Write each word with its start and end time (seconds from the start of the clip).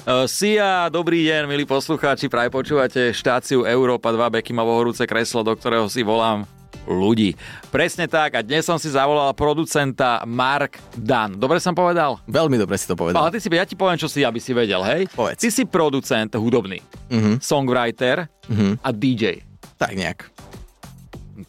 Uh, 0.00 0.24
Sia, 0.24 0.88
dobrý 0.88 1.28
deň, 1.28 1.44
milí 1.44 1.68
poslucháči, 1.68 2.32
práve 2.32 2.48
počúvate 2.48 3.12
štáciu 3.12 3.68
Európa 3.68 4.08
2, 4.08 4.40
Beky 4.40 4.56
má 4.56 4.64
horúce 4.64 5.04
kreslo, 5.04 5.44
do 5.44 5.52
ktorého 5.52 5.84
si 5.92 6.00
volám 6.00 6.48
ľudí. 6.88 7.36
Presne 7.68 8.08
tak 8.08 8.32
a 8.32 8.40
dnes 8.40 8.64
som 8.64 8.80
si 8.80 8.88
zavolal 8.88 9.28
producenta 9.36 10.24
Mark 10.24 10.80
Dan. 10.96 11.36
Dobre 11.36 11.60
som 11.60 11.76
povedal? 11.76 12.16
Veľmi 12.24 12.56
dobre 12.56 12.80
si 12.80 12.88
to 12.88 12.96
povedal. 12.96 13.20
Ale 13.20 13.36
ty 13.36 13.44
si, 13.44 13.52
ja 13.52 13.68
ti 13.68 13.76
poviem, 13.76 14.00
čo 14.00 14.08
si, 14.08 14.24
aby 14.24 14.40
si 14.40 14.56
vedel, 14.56 14.80
hej? 14.88 15.04
Povedz. 15.12 15.44
Ty 15.44 15.52
si 15.52 15.68
producent 15.68 16.32
hudobný, 16.32 16.80
uh-huh. 17.12 17.36
songwriter 17.36 18.24
uh-huh. 18.48 18.80
a 18.80 18.88
DJ. 18.96 19.44
Tak 19.76 19.92
nejak. 19.92 20.32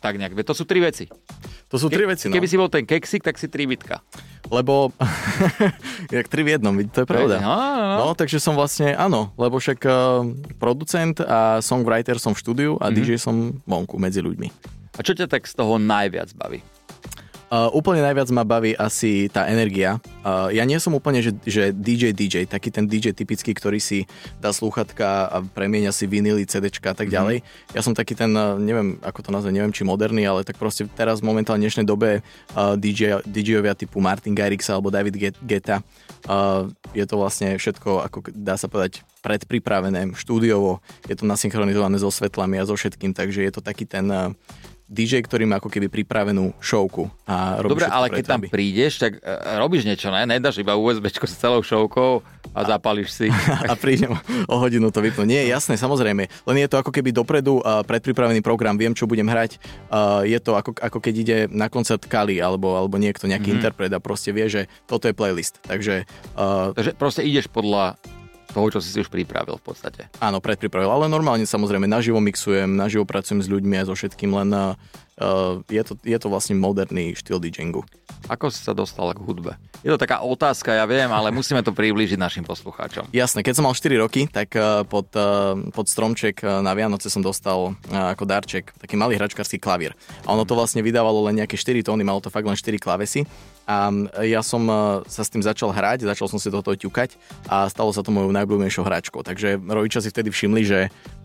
Tak 0.04 0.20
nejak, 0.20 0.36
to 0.43 0.52
sú 0.52 0.68
tri 0.68 0.83
veci. 0.83 1.07
To 1.72 1.80
sú 1.80 1.88
tri 1.88 2.04
veci, 2.04 2.28
no. 2.28 2.36
Keby 2.36 2.48
si 2.52 2.60
bol 2.60 2.68
ten 2.68 2.84
keksik, 2.84 3.24
tak 3.24 3.40
si 3.40 3.48
tri 3.48 3.64
bitka. 3.64 4.04
Lebo, 4.52 4.92
jak 6.16 6.28
tri 6.28 6.44
v 6.44 6.60
jednom, 6.60 6.76
to 6.92 7.04
je 7.04 7.08
pravda. 7.08 7.40
No, 7.40 7.56
no, 7.56 7.76
no. 7.80 7.96
no, 7.96 8.08
takže 8.12 8.44
som 8.44 8.60
vlastne, 8.60 8.92
áno, 8.92 9.32
lebo 9.40 9.56
však 9.56 9.79
uh, 9.88 10.28
producent 10.60 11.24
a 11.24 11.64
songwriter 11.64 12.20
som 12.20 12.36
v 12.36 12.43
štúdiu 12.43 12.71
a 12.76 12.92
mm-hmm. 12.92 12.96
DJ 13.00 13.10
som 13.15 13.56
vonku 13.64 13.96
medzi 13.96 14.20
ľuďmi. 14.20 14.52
A 14.92 15.00
čo 15.00 15.15
ťa 15.15 15.32
tak 15.32 15.48
z 15.48 15.56
toho 15.56 15.79
najviac 15.79 16.36
baví? 16.36 16.60
Uh, 17.51 17.68
úplne 17.75 18.00
najviac 18.00 18.32
ma 18.32 18.47
baví 18.47 18.71
asi 18.79 19.28
tá 19.28 19.43
energia. 19.51 20.00
Uh, 20.23 20.47
ja 20.55 20.64
nie 20.64 20.79
som 20.79 20.96
úplne, 20.96 21.19
že, 21.19 21.36
že 21.43 21.75
DJ 21.75 22.15
DJ, 22.15 22.47
taký 22.47 22.71
ten 22.71 22.87
DJ 22.87 23.11
typický, 23.11 23.51
ktorý 23.51 23.75
si 23.75 24.07
dá 24.39 24.55
slúchatka 24.55 25.28
a 25.28 25.43
premieňa 25.43 25.92
si 25.92 26.07
vinily, 26.07 26.47
CDčka 26.47 26.95
a 26.95 26.97
tak 26.97 27.11
mhm. 27.11 27.15
ďalej. 27.19 27.37
Mm-hmm. 27.43 27.75
Ja 27.75 27.82
som 27.83 27.92
taký 27.92 28.15
ten, 28.15 28.32
uh, 28.32 28.56
neviem 28.56 29.04
ako 29.04 29.28
to 29.28 29.36
nazvať, 29.36 29.51
neviem 29.51 29.75
či 29.75 29.83
moderný, 29.83 30.23
ale 30.23 30.47
tak 30.47 30.56
proste 30.56 30.87
teraz 30.95 31.19
momentálne 31.19 31.59
v 31.59 31.68
dnešnej 31.68 31.83
dobe 31.83 32.23
uh, 32.56 32.80
DJ, 32.80 33.19
DJ-ovia 33.28 33.75
typu 33.75 34.00
Martin 34.00 34.31
Garrix 34.31 34.72
alebo 34.72 34.88
David 34.88 35.20
Geta. 35.44 35.83
Uh, 36.31 36.72
je 36.95 37.03
to 37.03 37.20
vlastne 37.20 37.59
všetko, 37.59 38.08
ako 38.08 38.31
dá 38.31 38.56
sa 38.56 38.72
povedať, 38.72 39.03
predpripravené 39.28 40.16
štúdiovo. 40.16 40.80
Je 41.06 41.20
to 41.20 41.28
nasynchronizované 41.28 42.00
so 42.00 42.08
svetlami 42.08 42.58
a 42.58 42.66
so 42.66 42.80
všetkým, 42.80 43.11
takže 43.11 43.44
je 43.44 43.52
to 43.52 43.61
taký 43.61 43.83
ten 43.83 44.08
uh, 44.08 44.31
DJ, 44.92 45.23
ktorý 45.23 45.47
má 45.47 45.64
ako 45.64 45.72
keby 45.72 45.88
pripravenú 45.88 46.52
showku. 46.59 47.08
A 47.23 47.64
Dobre, 47.64 47.88
ale 47.88 48.11
keď 48.11 48.25
tam 48.28 48.42
prídeš, 48.44 49.00
tak 49.00 49.23
uh, 49.23 49.56
robíš 49.56 49.88
niečo, 49.88 50.11
ne? 50.11 50.28
Nedáš 50.28 50.59
iba 50.59 50.75
USB 50.75 51.08
s 51.08 51.39
celou 51.39 51.64
showkou 51.64 52.20
a, 52.52 52.67
a 52.67 52.75
zapališ 52.75 53.08
si. 53.08 53.28
A 53.72 53.80
prídem 53.80 54.11
o 54.52 54.56
hodinu 54.59 54.92
to 54.92 55.00
vypnú. 55.00 55.23
Nie, 55.23 55.48
jasné, 55.48 55.80
samozrejme. 55.80 56.28
Len 56.28 56.58
je 56.59 56.67
to 56.67 56.83
ako 56.83 56.92
keby 56.92 57.16
dopredu 57.16 57.64
uh, 57.64 57.88
predpripravený 57.88 58.44
program, 58.44 58.75
viem, 58.75 58.92
čo 58.92 59.08
budem 59.08 59.31
hrať. 59.31 59.64
Uh, 59.88 60.28
je 60.28 60.36
to 60.44 60.59
ako, 60.59 60.75
ako 60.75 60.98
keď 61.00 61.14
ide 61.16 61.38
na 61.48 61.72
koncert 61.72 62.03
Kali 62.03 62.44
alebo, 62.44 62.76
alebo 62.76 63.00
niekto, 63.00 63.31
nejaký 63.31 63.55
mm-hmm. 63.55 63.64
interpret 63.64 63.92
a 63.95 64.03
proste 64.03 64.36
vie, 64.36 64.52
že 64.52 64.61
toto 64.92 65.08
je 65.08 65.16
playlist. 65.16 65.64
Takže, 65.64 66.03
uh, 66.36 66.76
Takže 66.76 67.00
proste 67.00 67.23
ideš 67.23 67.48
podľa 67.48 67.95
toho, 68.52 68.68
čo 68.68 68.80
si 68.84 68.92
si 68.92 69.00
už 69.00 69.10
pripravil 69.10 69.58
v 69.58 69.64
podstate. 69.64 70.02
Áno, 70.20 70.44
predpripravil, 70.44 70.92
ale 70.92 71.06
normálne 71.08 71.48
samozrejme 71.48 71.88
naživo 71.88 72.20
mixujem, 72.20 72.68
naživo 72.68 73.08
pracujem 73.08 73.40
s 73.40 73.48
ľuďmi 73.48 73.76
a 73.80 73.88
so 73.88 73.96
všetkým, 73.96 74.32
len 74.36 74.50
uh, 74.52 74.76
je, 75.70 75.81
to, 75.84 75.94
je 76.02 76.17
to 76.17 76.28
vlastne 76.31 76.56
moderný 76.58 77.14
štýl 77.14 77.38
DJingu. 77.38 77.84
Ako 78.30 78.54
si 78.54 78.62
sa 78.62 78.72
dostal 78.72 79.12
k 79.17 79.20
hudbe? 79.22 79.58
Je 79.81 79.90
to 79.90 79.98
taká 79.98 80.22
otázka, 80.22 80.78
ja 80.78 80.86
viem, 80.86 81.09
ale 81.09 81.34
musíme 81.34 81.66
to 81.66 81.73
priblížiť 81.73 82.22
našim 82.22 82.45
poslucháčom. 82.45 83.09
Jasné, 83.09 83.42
keď 83.42 83.54
som 83.58 83.66
mal 83.66 83.73
4 83.73 83.98
roky, 83.98 84.30
tak 84.30 84.54
uh, 84.54 84.86
pod, 84.86 85.09
uh, 85.17 85.58
pod 85.73 85.89
stromček 85.89 86.45
na 86.45 86.72
Vianoce 86.78 87.09
som 87.09 87.26
dostal 87.26 87.73
ako 87.89 88.23
darček 88.30 88.70
taký 88.78 88.94
malý 88.94 89.17
hračkarský 89.17 89.58
klavír. 89.58 89.98
A 90.26 90.38
ono 90.38 90.45
to 90.45 90.54
vlastne 90.54 90.86
vydávalo 90.86 91.26
len 91.26 91.42
nejaké 91.42 91.58
4 91.58 91.82
tóny, 91.82 92.06
malo 92.06 92.22
to 92.22 92.30
fakt 92.30 92.45
len 92.45 92.54
4 92.54 92.78
klavesy 92.78 93.26
a 93.66 93.89
ja 94.26 94.42
som 94.42 94.66
sa 95.06 95.22
s 95.22 95.30
tým 95.30 95.42
začal 95.42 95.70
hrať, 95.70 96.04
začal 96.09 96.28
som 96.28 96.42
si 96.42 96.50
do 96.50 96.59
toho 96.66 96.73
ťukať 96.76 97.16
a 97.45 97.70
stalo 97.70 97.94
sa 97.94 98.02
to 98.02 98.09
mojou 98.09 98.34
najblúbenejšou 98.34 98.84
hračkou. 98.84 99.22
Takže 99.22 99.62
rodičia 99.62 100.02
si 100.02 100.09
vtedy 100.09 100.34
všimli, 100.34 100.62
že 100.66 100.80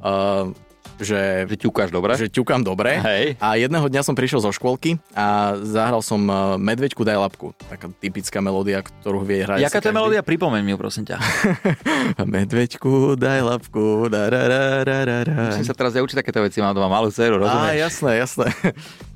uh, 0.05 0.53
že, 1.01 1.45
že 1.51 1.57
ťukáš 1.57 1.93
dobre. 1.93 2.17
Že 2.17 2.33
ťukám 2.33 2.63
dobre. 2.65 2.99
Hej. 3.01 3.37
A 3.43 3.61
jedného 3.61 3.87
dňa 3.87 4.03
som 4.03 4.15
prišiel 4.17 4.41
zo 4.41 4.51
škôlky 4.53 4.97
a 5.13 5.59
zahral 5.61 6.01
som 6.01 6.23
Medveďku 6.57 7.05
daj 7.05 7.19
lapku. 7.21 7.53
Taká 7.69 7.93
typická 8.01 8.41
melódia, 8.41 8.81
ktorú 8.81 9.27
vie 9.27 9.45
hrať. 9.45 9.67
Jaká 9.67 9.79
to 9.83 9.93
je 9.93 9.95
melódia? 9.95 10.21
Pripomeň 10.25 10.61
mi 10.65 10.73
ju, 10.73 10.79
prosím 10.81 11.05
ťa. 11.05 11.17
Medveďku 12.37 13.19
daj 13.21 13.41
lapku. 13.45 14.09
Da, 14.09 14.31
da, 14.33 14.43
da, 14.49 14.61
da, 14.83 14.99
da, 15.05 15.19
da. 15.27 15.41
Musím 15.53 15.67
sa 15.69 15.75
teraz 15.77 15.93
ja 15.93 16.01
učiť 16.01 16.17
takéto 16.23 16.41
veci, 16.41 16.65
mám 16.65 16.73
doma 16.73 16.89
malú 16.89 17.13
dceru, 17.13 17.41
rozumieš? 17.41 17.73
Á, 17.73 17.77
jasné, 17.77 18.11
jasné. 18.21 18.49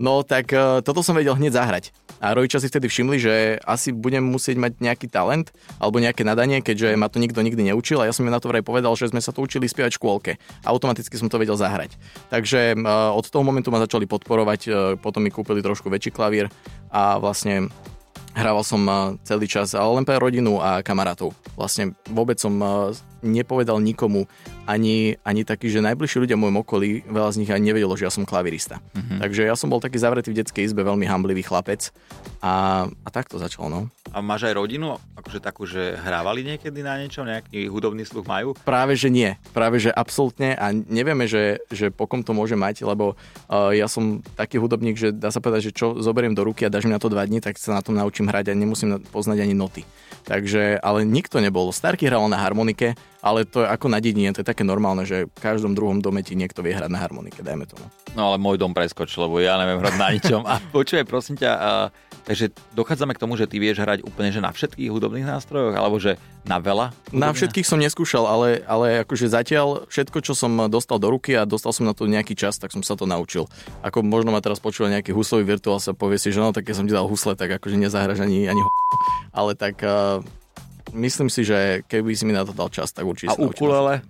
No 0.00 0.24
tak 0.24 0.48
uh, 0.56 0.80
toto 0.80 1.04
som 1.04 1.12
vedel 1.12 1.36
hneď 1.36 1.60
zahrať. 1.60 1.92
A 2.24 2.32
rodičia 2.32 2.60
si 2.60 2.68
vtedy 2.72 2.88
všimli, 2.88 3.16
že 3.20 3.34
asi 3.64 3.92
budem 3.92 4.24
musieť 4.24 4.56
mať 4.56 4.80
nejaký 4.80 5.08
talent 5.12 5.52
alebo 5.76 6.00
nejaké 6.00 6.24
nadanie, 6.24 6.64
keďže 6.64 6.96
ma 6.96 7.12
to 7.12 7.20
nikto 7.20 7.40
nikdy 7.44 7.68
neučil 7.68 8.00
a 8.00 8.08
ja 8.08 8.12
som 8.12 8.24
im 8.24 8.32
na 8.32 8.40
to 8.40 8.48
vraj 8.48 8.64
povedal, 8.64 8.92
že 8.96 9.12
sme 9.12 9.20
sa 9.20 9.32
to 9.32 9.44
učili 9.44 9.68
spievať 9.68 9.96
v 9.96 9.98
škôlke. 10.00 10.32
Automaticky 10.64 11.16
som 11.20 11.28
to 11.28 11.36
vedel 11.36 11.56
zahrať. 11.60 12.00
Takže 12.32 12.80
uh, 12.80 13.12
od 13.12 13.28
toho 13.28 13.44
momentu 13.44 13.68
ma 13.68 13.84
začali 13.84 14.08
podporovať, 14.08 14.60
uh, 14.66 14.74
potom 14.96 15.20
mi 15.20 15.28
kúpili 15.28 15.60
trošku 15.60 15.92
väčší 15.92 16.10
klavír 16.10 16.48
a 16.88 17.20
vlastne 17.20 17.68
Hrával 18.30 18.62
som 18.62 18.86
celý 19.26 19.50
čas, 19.50 19.74
ale 19.74 19.90
len 19.98 20.06
pre 20.06 20.14
rodinu 20.14 20.62
a 20.62 20.86
kamarátov. 20.86 21.34
Vlastne 21.58 21.98
vôbec 22.06 22.38
som 22.38 22.62
nepovedal 23.22 23.80
nikomu, 23.80 24.26
ani, 24.68 25.18
ani 25.26 25.42
takí, 25.42 25.66
že 25.72 25.82
najbližší 25.82 26.22
ľudia 26.22 26.36
v 26.38 26.46
môjom 26.46 26.58
okolí, 26.62 26.88
veľa 27.08 27.30
z 27.34 27.38
nich 27.42 27.50
ani 27.50 27.72
nevedelo, 27.72 27.96
že 27.98 28.06
ja 28.06 28.12
som 28.12 28.28
klavirista. 28.28 28.78
Mm-hmm. 28.94 29.18
Takže 29.18 29.42
ja 29.46 29.54
som 29.58 29.66
bol 29.66 29.82
taký 29.82 29.98
zavretý 29.98 30.30
v 30.30 30.44
detskej 30.44 30.70
izbe, 30.70 30.86
veľmi 30.86 31.04
hamblivý 31.08 31.42
chlapec 31.42 31.90
a, 32.40 32.86
a 32.86 33.08
tak 33.10 33.26
to 33.26 33.40
začalo, 33.40 33.66
no. 33.68 33.80
A 34.10 34.18
máš 34.18 34.50
aj 34.50 34.58
rodinu, 34.58 34.98
akože 35.14 35.38
takú, 35.38 35.66
že 35.70 35.94
hrávali 35.94 36.42
niekedy 36.42 36.82
na 36.82 36.98
niečo, 36.98 37.22
nejaký 37.22 37.70
hudobný 37.70 38.02
sluch 38.02 38.26
majú? 38.26 38.58
Práve, 38.66 38.98
že 38.98 39.06
nie. 39.06 39.38
Práve, 39.54 39.78
že 39.78 39.94
absolútne 39.94 40.58
a 40.58 40.74
nevieme, 40.74 41.30
že, 41.30 41.62
že 41.70 41.94
po 41.94 42.10
kom 42.10 42.26
to 42.26 42.34
môže 42.34 42.58
mať, 42.58 42.82
lebo 42.82 43.14
uh, 43.14 43.70
ja 43.70 43.86
som 43.86 44.18
taký 44.34 44.58
hudobník, 44.58 44.98
že 44.98 45.14
dá 45.14 45.30
sa 45.30 45.38
povedať, 45.38 45.70
že 45.70 45.76
čo 45.78 45.86
zoberiem 46.02 46.34
do 46.34 46.42
ruky 46.42 46.66
a 46.66 46.72
dáš 46.72 46.90
mi 46.90 46.94
na 46.94 46.98
to 46.98 47.06
dva 47.06 47.22
dní, 47.22 47.38
tak 47.38 47.54
sa 47.54 47.78
na 47.78 47.82
tom 47.86 47.94
naučím 47.94 48.26
hrať 48.26 48.50
a 48.50 48.58
nemusím 48.58 48.98
poznať 49.14 49.46
ani 49.46 49.54
noty. 49.54 49.82
Takže, 50.26 50.82
ale 50.82 51.06
nikto 51.06 51.38
nebol. 51.38 51.70
Starky 51.70 52.10
hral 52.10 52.26
na 52.26 52.38
harmonike, 52.40 52.98
ale 53.20 53.44
to 53.44 53.64
je 53.64 53.68
ako 53.68 53.86
na 53.92 54.00
dedine, 54.00 54.32
to 54.32 54.40
je 54.40 54.48
také 54.48 54.64
normálne, 54.64 55.04
že 55.04 55.28
v 55.28 55.40
každom 55.40 55.76
druhom 55.76 56.00
dome 56.00 56.24
ti 56.24 56.32
niekto 56.32 56.64
vie 56.64 56.72
hrať 56.72 56.88
na 56.88 57.00
harmonike, 57.00 57.44
dajme 57.44 57.68
tomu. 57.68 57.84
No 58.16 58.32
ale 58.32 58.36
môj 58.40 58.56
dom 58.56 58.72
preskočil, 58.72 59.28
lebo 59.28 59.38
ja 59.44 59.60
neviem 59.60 59.76
hrať 59.76 59.94
na 60.00 60.08
ničom. 60.08 60.42
A 60.48 60.56
počuj, 60.74 61.04
prosím 61.04 61.36
ťa, 61.36 61.52
uh, 61.52 61.86
takže 62.24 62.48
dochádzame 62.72 63.12
k 63.12 63.22
tomu, 63.22 63.36
že 63.36 63.44
ty 63.44 63.60
vieš 63.60 63.84
hrať 63.84 64.02
úplne 64.08 64.32
že 64.32 64.40
na 64.40 64.48
všetkých 64.48 64.88
hudobných 64.88 65.28
nástrojoch, 65.28 65.76
alebo 65.76 66.00
že 66.00 66.16
na 66.48 66.56
veľa? 66.56 66.96
Hudobných? 67.12 67.20
Na 67.20 67.30
všetkých 67.36 67.68
som 67.68 67.76
neskúšal, 67.76 68.24
ale, 68.24 68.64
ale 68.64 69.04
akože 69.04 69.28
zatiaľ 69.28 69.84
všetko, 69.92 70.18
čo 70.24 70.32
som 70.32 70.72
dostal 70.72 70.96
do 70.96 71.12
ruky 71.12 71.36
a 71.36 71.44
dostal 71.44 71.76
som 71.76 71.84
na 71.84 71.92
to 71.92 72.08
nejaký 72.08 72.32
čas, 72.32 72.56
tak 72.56 72.72
som 72.72 72.80
sa 72.80 72.96
to 72.96 73.04
naučil. 73.04 73.46
Ako 73.84 74.00
možno 74.00 74.32
ma 74.32 74.40
teraz 74.40 74.58
počúva 74.58 74.88
nejaký 74.88 75.12
huslový 75.12 75.44
virtuál, 75.44 75.76
sa 75.76 75.92
povie 75.92 76.16
si, 76.16 76.32
že 76.32 76.40
no, 76.40 76.56
tak 76.56 76.64
keď 76.64 76.74
som 76.80 76.86
ti 76.88 76.96
dal 76.96 77.04
husle, 77.04 77.36
tak 77.36 77.52
akože 77.60 77.76
nezahraš 77.76 78.24
ani, 78.24 78.48
ani 78.48 78.60
ale 79.30 79.52
tak 79.54 79.84
uh, 79.84 80.24
myslím 80.94 81.28
si, 81.28 81.46
že 81.46 81.82
keby 81.86 82.14
si 82.14 82.24
mi 82.26 82.34
na 82.34 82.44
to 82.44 82.54
dal 82.54 82.68
čas, 82.68 82.90
tak 82.90 83.06
určite 83.06 83.32
A 83.32 83.38
ukulele? 83.38 84.04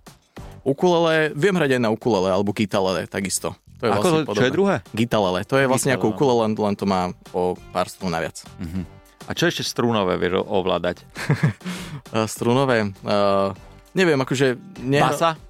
Ukulele, 0.61 1.33
viem 1.33 1.57
hrať 1.57 1.81
aj 1.81 1.83
na 1.83 1.91
ukulele 1.93 2.29
alebo 2.29 2.53
kitalele, 2.53 3.09
takisto. 3.09 3.57
To 3.81 3.89
je 3.89 3.91
Ako 3.97 3.97
vlastne 3.97 4.21
to, 4.29 4.37
čo 4.37 4.45
je 4.45 4.53
druhé? 4.53 4.75
Gitalele. 4.93 5.41
To 5.49 5.57
je 5.57 5.65
vlastne 5.65 5.97
ako 5.97 6.13
ukulele, 6.13 6.41
len, 6.45 6.53
len 6.53 6.75
to 6.77 6.85
má 6.85 7.17
o 7.33 7.57
pár 7.73 7.89
strún 7.89 8.13
naviac. 8.13 8.45
Uh-huh. 8.61 8.85
A 9.25 9.33
čo 9.33 9.49
ešte 9.49 9.65
strunové 9.65 10.21
vieš 10.21 10.45
ovládať? 10.45 11.01
strunové? 12.37 12.93
Uh, 13.01 13.57
neviem, 13.97 14.21
akože... 14.21 14.61
Ne... 14.85 15.01
Basa? 15.01 15.41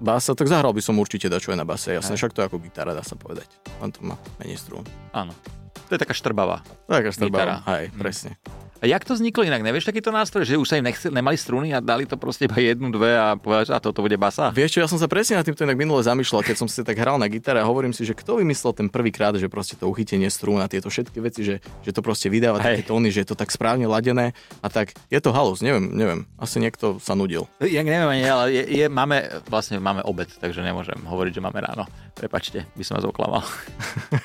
Basa, 0.00 0.38
tak 0.38 0.46
zahral 0.46 0.70
by 0.70 0.80
som 0.80 0.96
určite 1.02 1.26
dačo 1.26 1.50
aj 1.50 1.58
na 1.60 1.66
base, 1.66 1.92
jasne, 1.92 2.16
však 2.16 2.32
to 2.32 2.40
je 2.40 2.48
ako 2.48 2.62
gitara, 2.62 2.96
dá 2.96 3.04
sa 3.04 3.18
povedať. 3.18 3.50
Len 3.82 3.90
to 3.92 4.00
má 4.00 4.16
menej 4.40 4.56
strún. 4.56 4.86
Áno. 5.12 5.34
To 5.88 5.90
je 5.94 6.00
taká 6.00 6.14
štrbavá. 6.14 6.62
Taká 6.86 7.10
štrbavá, 7.10 7.66
hej, 7.66 7.90
presne. 7.94 8.38
A 8.80 8.88
jak 8.88 9.04
to 9.04 9.12
vzniklo 9.12 9.44
inak? 9.44 9.60
Nevieš 9.60 9.84
takýto 9.84 10.08
nástroj, 10.08 10.48
že 10.48 10.56
už 10.56 10.64
sa 10.64 10.80
im 10.80 10.88
nechce, 10.88 11.12
nemali 11.12 11.36
struny 11.36 11.76
a 11.76 11.84
dali 11.84 12.08
to 12.08 12.16
proste 12.16 12.48
iba 12.48 12.56
jednu, 12.56 12.88
dve 12.88 13.12
a 13.12 13.36
povedať, 13.36 13.76
a 13.76 13.76
toto 13.76 14.00
bude 14.00 14.16
basa? 14.16 14.48
Vieš 14.56 14.72
čo, 14.72 14.80
ja 14.80 14.88
som 14.88 14.96
sa 14.96 15.04
presne 15.04 15.36
na 15.36 15.44
týmto 15.44 15.68
inak 15.68 15.76
minule 15.76 16.00
zamýšľal, 16.00 16.40
keď 16.40 16.56
som 16.56 16.64
si 16.64 16.80
tak 16.80 16.96
hral 16.96 17.20
na 17.20 17.28
gitare 17.28 17.60
a 17.60 17.68
hovorím 17.68 17.92
si, 17.92 18.08
že 18.08 18.16
kto 18.16 18.40
vymyslel 18.40 18.72
ten 18.72 18.88
prvý 18.88 19.12
krát, 19.12 19.36
že 19.36 19.52
proste 19.52 19.76
to 19.76 19.84
uchytenie 19.84 20.32
strún 20.32 20.64
a 20.64 20.66
tieto 20.72 20.88
všetky 20.88 21.20
veci, 21.20 21.44
že, 21.44 21.60
že 21.84 21.92
to 21.92 22.00
proste 22.00 22.32
vydáva 22.32 22.56
Hej. 22.64 22.80
také 22.80 22.82
tóny, 22.88 23.12
že 23.12 23.20
je 23.20 23.28
to 23.28 23.36
tak 23.36 23.52
správne 23.52 23.84
ladené 23.84 24.32
a 24.64 24.66
tak 24.72 24.96
je 25.12 25.20
to 25.20 25.28
halus, 25.28 25.60
neviem, 25.60 25.92
neviem, 25.92 26.20
asi 26.40 26.56
niekto 26.56 26.96
sa 27.04 27.12
nudil. 27.12 27.44
Ja 27.60 27.84
neviem, 27.84 28.24
ale 28.32 28.48
je, 28.48 28.64
je, 28.64 28.84
máme, 28.88 29.44
vlastne 29.44 29.76
máme 29.76 30.00
obed, 30.08 30.32
takže 30.40 30.64
nemôžem 30.64 30.96
hovoriť, 31.04 31.36
že 31.36 31.44
máme 31.44 31.60
ráno. 31.60 31.84
Prepačte, 32.16 32.64
by 32.72 32.84
som 32.84 32.96
vás 32.96 33.04
oklamal. 33.04 33.44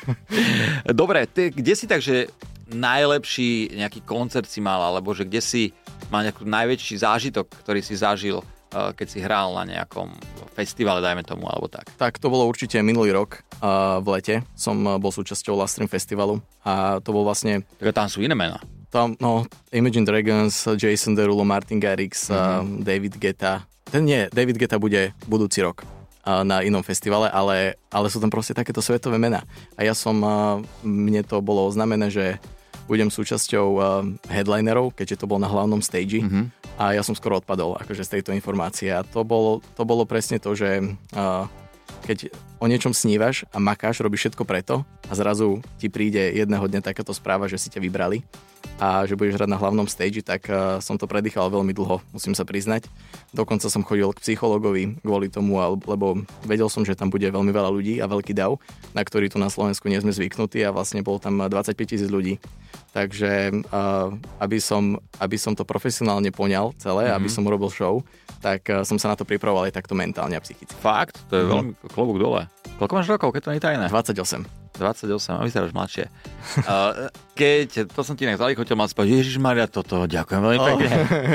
Dobre, 0.95 1.27
ty, 1.35 1.51
kde 1.51 1.73
si 1.75 1.85
takže 1.85 2.31
najlepší 2.71 3.75
nejaký 3.75 4.01
koncert 4.07 4.47
si 4.47 4.63
mal, 4.63 4.79
alebo 4.79 5.11
že 5.11 5.27
kde 5.27 5.43
si 5.43 5.63
mal 6.09 6.23
nejaký 6.23 6.47
najväčší 6.47 6.95
zážitok, 7.03 7.45
ktorý 7.61 7.83
si 7.83 7.99
zažil, 7.99 8.41
eh, 8.41 8.95
keď 8.95 9.07
si 9.11 9.19
hral 9.19 9.53
na 9.53 9.67
nejakom 9.67 10.09
festivale, 10.55 11.03
dajme 11.03 11.21
tomu, 11.27 11.45
alebo 11.51 11.67
tak? 11.67 11.91
Tak 11.99 12.17
to 12.17 12.31
bolo 12.31 12.47
určite 12.47 12.79
minulý 12.79 13.11
rok 13.11 13.43
uh, 13.59 13.99
v 13.99 14.07
lete. 14.15 14.35
Som 14.55 14.87
bol 15.03 15.11
súčasťou 15.11 15.59
Last 15.59 15.75
Stream 15.75 15.91
festivalu 15.91 16.39
a 16.63 17.03
to 17.03 17.11
bol 17.11 17.27
vlastne... 17.27 17.67
Tak 17.75 17.91
tam 17.91 18.07
sú 18.07 18.23
iné 18.23 18.39
mená. 18.39 18.63
tam, 18.87 19.19
no, 19.19 19.43
Imagine 19.75 20.07
Dragons, 20.07 20.55
Jason 20.79 21.11
Derulo, 21.11 21.43
Martin 21.43 21.83
Garrix, 21.83 22.31
mm-hmm. 22.31 22.87
David 22.87 23.19
Guetta. 23.19 23.67
Ten 23.91 24.07
nie, 24.07 24.31
David 24.31 24.55
Guetta 24.55 24.79
bude 24.79 25.11
budúci 25.27 25.59
rok 25.59 25.83
na 26.25 26.65
inom 26.65 26.81
festivale, 26.81 27.29
ale, 27.29 27.77
ale 27.93 28.09
sú 28.09 28.17
tam 28.17 28.33
proste 28.33 28.57
takéto 28.57 28.81
svetové 28.81 29.21
mená. 29.21 29.45
A 29.77 29.85
ja 29.85 29.93
som, 29.93 30.17
mne 30.81 31.21
to 31.21 31.37
bolo 31.45 31.69
znamené, 31.69 32.09
že 32.09 32.41
budem 32.89 33.09
súčasťou 33.09 33.67
headlinerov, 34.29 34.93
keďže 34.93 35.21
to 35.21 35.29
bol 35.29 35.41
na 35.41 35.49
hlavnom 35.49 35.81
stage 35.81 36.21
mm-hmm. 36.21 36.77
a 36.77 36.93
ja 36.93 37.01
som 37.01 37.17
skoro 37.17 37.41
odpadol 37.41 37.77
akože 37.81 38.05
z 38.05 38.13
tejto 38.17 38.29
informácie 38.33 38.93
a 38.93 39.01
to 39.01 39.25
bolo, 39.25 39.57
to 39.73 39.81
bolo 39.85 40.05
presne 40.05 40.37
to, 40.37 40.53
že 40.53 40.85
keď 42.05 42.29
o 42.59 42.65
niečom 42.65 42.95
snívaš 42.95 43.43
a 43.51 43.59
makáš, 43.59 43.99
robíš 43.99 44.27
všetko 44.27 44.43
preto 44.47 44.87
a 45.09 45.13
zrazu 45.13 45.59
ti 45.77 45.91
príde 45.91 46.21
jedného 46.33 46.65
dňa 46.65 46.81
takáto 46.81 47.11
správa, 47.11 47.51
že 47.51 47.59
si 47.59 47.67
ťa 47.67 47.83
vybrali 47.83 48.23
a 48.75 49.07
že 49.07 49.15
budeš 49.15 49.39
hrať 49.39 49.49
na 49.49 49.59
hlavnom 49.59 49.87
stage, 49.87 50.19
tak 50.19 50.51
uh, 50.51 50.83
som 50.83 50.99
to 50.99 51.07
predýchal 51.07 51.47
veľmi 51.47 51.71
dlho, 51.71 52.03
musím 52.11 52.35
sa 52.35 52.43
priznať. 52.43 52.91
Dokonca 53.31 53.71
som 53.71 53.87
chodil 53.87 54.11
k 54.11 54.19
psychologovi 54.19 54.99
kvôli 54.99 55.31
tomu, 55.31 55.55
lebo 55.63 56.27
vedel 56.43 56.67
som, 56.67 56.83
že 56.83 56.97
tam 56.97 57.07
bude 57.07 57.23
veľmi 57.23 57.51
veľa 57.55 57.71
ľudí 57.71 58.03
a 58.03 58.09
veľký 58.09 58.35
dav, 58.35 58.59
na 58.91 59.01
ktorý 59.05 59.31
tu 59.31 59.39
na 59.39 59.47
Slovensku 59.47 59.87
nie 59.87 60.01
sme 60.01 60.11
zvyknutí 60.11 60.59
a 60.67 60.75
vlastne 60.75 61.05
bolo 61.05 61.23
tam 61.23 61.39
25 61.39 61.71
tisíc 61.87 62.09
ľudí. 62.11 62.41
Takže 62.91 63.63
uh, 63.71 64.11
aby, 64.43 64.57
som, 64.59 64.99
aby 65.23 65.37
som 65.39 65.55
to 65.55 65.63
profesionálne 65.63 66.31
poňal 66.31 66.75
celé, 66.75 67.07
mm-hmm. 67.07 67.17
aby 67.21 67.29
som 67.31 67.47
urobil 67.47 67.71
show, 67.71 68.03
tak 68.43 68.67
som 68.85 68.99
sa 69.01 69.09
na 69.09 69.17
to 69.17 69.25
pripravoval 69.25 69.65
aj 69.65 69.73
takto 69.73 69.97
mentálne 69.97 70.37
a 70.37 70.43
psychicky. 70.43 70.75
Fakt? 70.77 71.17
To 71.31 71.33
je 71.33 71.43
mm-hmm. 71.47 71.53
veľmi 71.55 71.71
klobúk 71.95 72.19
dole. 72.19 72.45
Koľko 72.75 72.93
máš 72.99 73.07
rokov, 73.07 73.31
keď 73.31 73.41
to 73.41 73.49
nie 73.55 73.59
je 73.59 73.65
tajné? 73.65 73.85
28. 73.87 74.65
28, 74.75 75.39
a 75.39 75.43
vyzeráš 75.47 75.71
mladšie. 75.71 76.05
Uh, 76.65 77.11
keď, 77.35 77.89
to 77.91 78.01
som 78.01 78.15
ti 78.15 78.23
nech 78.23 78.39
zalichotil, 78.39 78.79
mal 78.79 78.87
spať, 78.87 79.11
Ježiš 79.11 79.37
Maria, 79.37 79.67
toto, 79.67 80.07
ďakujem 80.07 80.39
veľmi 80.39 80.59
oh. 80.61 80.67
pekne. 80.71 80.89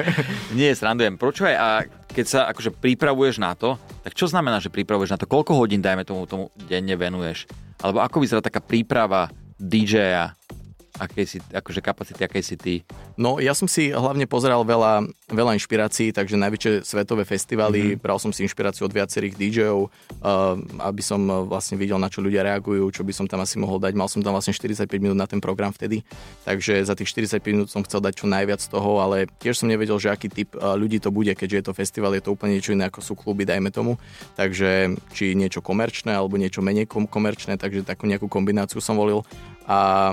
Nie, 0.58 0.72
srandujem. 0.72 1.20
Počúvaj, 1.20 1.54
a 1.54 1.68
keď 2.08 2.26
sa 2.26 2.40
akože 2.50 2.74
pripravuješ 2.74 3.36
na 3.38 3.52
to, 3.54 3.76
tak 4.02 4.16
čo 4.16 4.26
znamená, 4.26 4.58
že 4.58 4.72
pripravuješ 4.72 5.12
na 5.14 5.18
to? 5.20 5.28
Koľko 5.30 5.60
hodín, 5.60 5.84
dajme 5.84 6.08
tomu, 6.08 6.24
tomu 6.24 6.50
denne 6.56 6.96
venuješ? 6.96 7.46
Alebo 7.84 8.00
ako 8.00 8.16
vyzerá 8.24 8.40
taká 8.40 8.64
príprava 8.64 9.28
DJ-a 9.60 10.39
akej 11.00 11.26
si, 11.26 11.38
akože 11.48 11.80
kapacity, 11.80 12.20
akej 12.20 12.44
si 12.44 12.54
ty? 12.60 12.74
No, 13.16 13.40
ja 13.40 13.56
som 13.56 13.64
si 13.64 13.88
hlavne 13.88 14.28
pozeral 14.28 14.60
veľa, 14.68 15.08
veľa 15.32 15.56
inšpirácií, 15.56 16.12
takže 16.12 16.36
najväčšie 16.36 16.84
svetové 16.84 17.24
festivaly, 17.24 17.96
mm-hmm. 17.96 18.02
bral 18.04 18.20
som 18.20 18.28
si 18.28 18.44
inšpiráciu 18.44 18.84
od 18.84 18.92
viacerých 18.92 19.34
DJov, 19.40 19.88
uh, 19.88 20.60
aby 20.84 21.00
som 21.00 21.24
uh, 21.24 21.40
vlastne 21.48 21.80
videl, 21.80 21.96
na 21.96 22.12
čo 22.12 22.20
ľudia 22.20 22.44
reagujú, 22.44 22.84
čo 22.92 23.02
by 23.02 23.12
som 23.16 23.24
tam 23.24 23.40
asi 23.40 23.56
mohol 23.56 23.80
dať. 23.80 23.96
Mal 23.96 24.12
som 24.12 24.20
tam 24.20 24.36
vlastne 24.36 24.52
45 24.52 24.84
minút 25.00 25.16
na 25.16 25.24
ten 25.24 25.40
program 25.40 25.72
vtedy, 25.72 26.04
takže 26.44 26.84
za 26.84 26.92
tých 26.92 27.08
45 27.32 27.40
minút 27.48 27.68
som 27.72 27.80
chcel 27.80 28.04
dať 28.04 28.20
čo 28.20 28.26
najviac 28.28 28.60
z 28.60 28.68
toho, 28.68 29.00
ale 29.00 29.24
tiež 29.40 29.64
som 29.64 29.72
nevedel, 29.72 29.96
že 29.96 30.12
aký 30.12 30.28
typ 30.28 30.52
uh, 30.60 30.76
ľudí 30.76 31.00
to 31.00 31.08
bude, 31.08 31.32
keďže 31.32 31.56
je 31.56 31.64
to 31.64 31.72
festival, 31.72 32.12
je 32.12 32.20
to 32.20 32.36
úplne 32.36 32.60
niečo 32.60 32.76
iné 32.76 32.92
ako 32.92 33.00
sú 33.00 33.16
kluby, 33.16 33.48
dajme 33.48 33.72
tomu. 33.72 33.96
Takže 34.36 34.92
či 35.16 35.32
niečo 35.32 35.64
komerčné 35.64 36.12
alebo 36.12 36.36
niečo 36.36 36.60
menej 36.60 36.84
komerčné, 36.90 37.56
takže 37.56 37.86
takú 37.86 38.04
nejakú 38.04 38.28
kombináciu 38.28 38.82
som 38.82 38.98
volil. 38.98 39.24
A 39.70 40.10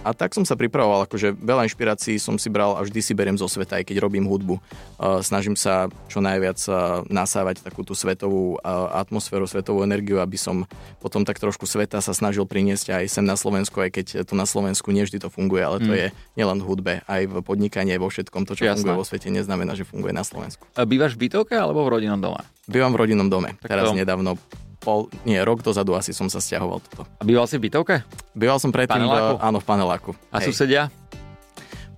a 0.00 0.16
tak 0.16 0.32
som 0.32 0.48
sa 0.48 0.56
pripravoval, 0.56 1.04
akože 1.04 1.36
veľa 1.36 1.68
inšpirácií 1.68 2.16
som 2.16 2.40
si 2.40 2.48
bral 2.48 2.78
a 2.78 2.80
vždy 2.80 3.00
si 3.04 3.12
beriem 3.12 3.36
zo 3.36 3.44
sveta, 3.46 3.76
aj 3.80 3.84
keď 3.90 4.00
robím 4.00 4.24
hudbu. 4.24 4.56
Uh, 4.96 5.20
snažím 5.20 5.54
sa 5.54 5.92
čo 6.08 6.24
najviac 6.24 6.56
uh, 6.72 7.04
nasávať 7.10 7.60
takú 7.60 7.84
tú 7.84 7.92
svetovú 7.92 8.56
uh, 8.60 8.96
atmosféru, 8.96 9.44
svetovú 9.44 9.84
energiu, 9.84 10.22
aby 10.22 10.40
som 10.40 10.64
potom 11.04 11.26
tak 11.28 11.36
trošku 11.36 11.68
sveta 11.68 12.00
sa 12.00 12.16
snažil 12.16 12.48
priniesť 12.48 12.96
aj 12.96 13.04
sem 13.12 13.24
na 13.26 13.36
Slovensku, 13.36 13.76
aj 13.80 13.90
keď 13.92 14.06
to 14.24 14.32
na 14.32 14.48
Slovensku 14.48 14.88
nie 14.90 15.04
vždy 15.04 15.20
to 15.20 15.28
funguje, 15.28 15.60
ale 15.60 15.78
to 15.82 15.92
mm. 15.92 15.98
je 15.98 16.06
nielen 16.40 16.58
v 16.62 16.66
hudbe, 16.66 16.92
aj 17.04 17.22
v 17.28 17.34
podnikaní, 17.44 17.92
aj 17.96 18.00
vo 18.00 18.08
všetkom. 18.08 18.48
To, 18.48 18.56
čo 18.56 18.64
Jasné. 18.64 18.80
funguje 18.80 18.96
vo 18.96 19.06
svete, 19.06 19.28
neznamená, 19.28 19.76
že 19.76 19.84
funguje 19.84 20.16
na 20.16 20.24
Slovensku. 20.24 20.64
A 20.74 20.88
bývaš 20.88 21.14
v 21.14 21.28
bytovke 21.28 21.54
alebo 21.54 21.84
v 21.84 22.00
rodinnom 22.00 22.20
dome? 22.20 22.40
Bývam 22.70 22.94
v 22.94 23.04
rodinnom 23.04 23.28
dome. 23.28 23.58
Tak 23.60 23.68
Teraz 23.68 23.90
to... 23.90 23.98
nedávno 23.98 24.38
pol, 24.80 25.12
nie, 25.28 25.36
rok 25.44 25.60
dozadu 25.60 25.92
asi 25.92 26.16
som 26.16 26.32
sa 26.32 26.40
stiahoval 26.40 26.80
toto. 26.80 27.04
A 27.20 27.22
býval 27.22 27.44
si 27.44 27.60
v 27.60 27.68
bytovke? 27.68 28.02
Býval 28.32 28.58
som 28.58 28.72
predtým, 28.72 29.04
v, 29.04 29.36
áno, 29.36 29.60
v 29.60 29.66
paneláku. 29.68 30.16
A 30.32 30.40
Hej. 30.40 30.50
susedia? 30.50 30.82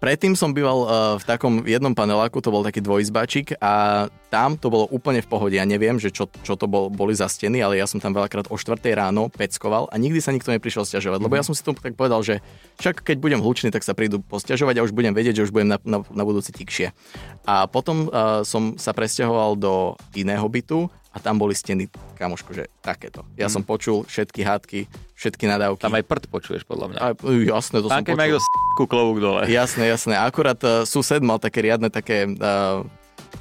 Predtým 0.02 0.34
som 0.34 0.50
býval 0.50 0.78
uh, 0.82 0.88
v 1.14 1.24
takom 1.24 1.62
jednom 1.62 1.94
paneláku, 1.94 2.42
to 2.42 2.50
bol 2.50 2.66
taký 2.66 2.82
dvojizbačík 2.82 3.54
a 3.62 4.06
tam 4.32 4.56
to 4.56 4.72
bolo 4.72 4.88
úplne 4.88 5.20
v 5.20 5.28
pohode. 5.28 5.52
Ja 5.52 5.68
neviem, 5.68 6.00
že 6.00 6.08
čo, 6.08 6.24
čo 6.40 6.56
to 6.56 6.64
bol, 6.64 6.88
boli 6.88 7.12
za 7.12 7.28
steny, 7.28 7.60
ale 7.60 7.76
ja 7.76 7.84
som 7.84 8.00
tam 8.00 8.16
veľakrát 8.16 8.48
o 8.48 8.56
4 8.56 8.80
ráno 8.96 9.28
peckoval 9.28 9.92
a 9.92 10.00
nikdy 10.00 10.24
sa 10.24 10.32
nikto 10.32 10.48
neprišiel 10.48 10.88
stiažovať, 10.88 11.20
lebo 11.20 11.36
ja 11.36 11.44
som 11.44 11.52
si 11.52 11.60
to 11.60 11.76
tak 11.76 11.92
povedal, 11.92 12.24
že 12.24 12.40
však 12.80 13.04
keď 13.04 13.20
budem 13.20 13.44
hlučný, 13.44 13.68
tak 13.68 13.84
sa 13.84 13.92
prídu 13.92 14.24
posťažovať 14.24 14.80
a 14.80 14.84
už 14.88 14.96
budem 14.96 15.12
vedieť, 15.12 15.44
že 15.44 15.44
už 15.44 15.52
budem 15.52 15.76
na, 15.76 15.78
na, 15.84 16.00
na 16.00 16.24
budúci 16.24 16.48
tikšie. 16.48 16.96
A 17.44 17.68
potom 17.68 18.08
uh, 18.08 18.40
som 18.40 18.80
sa 18.80 18.96
presťahoval 18.96 19.60
do 19.60 20.00
iného 20.16 20.48
bytu 20.48 20.88
a 21.12 21.20
tam 21.20 21.36
boli 21.36 21.52
steny, 21.52 21.92
kamoško, 22.16 22.56
že 22.56 22.72
takéto. 22.80 23.28
Ja 23.36 23.52
mm. 23.52 23.60
som 23.60 23.62
počul 23.68 24.08
všetky 24.08 24.40
hádky, 24.48 24.88
všetky 25.12 25.44
nadávky. 25.44 25.84
Tam 25.84 25.92
aj 25.92 26.08
prd 26.08 26.24
počuješ, 26.32 26.64
podľa 26.64 26.88
mňa. 26.88 26.98
A, 27.04 27.06
jasné, 27.52 27.84
to 27.84 27.92
Tam, 27.92 28.00
som 28.00 28.08
keď 28.08 28.16
počul. 28.16 28.40
Tam 28.40 28.86
klovúk 28.88 29.18
dole. 29.20 29.40
Jasné, 29.44 29.92
jasné. 29.92 30.16
Akurát 30.16 30.56
uh, 30.64 30.88
sused 30.88 31.20
mal 31.20 31.36
také 31.36 31.60
riadne, 31.60 31.92
také 31.92 32.24
uh, 32.24 32.80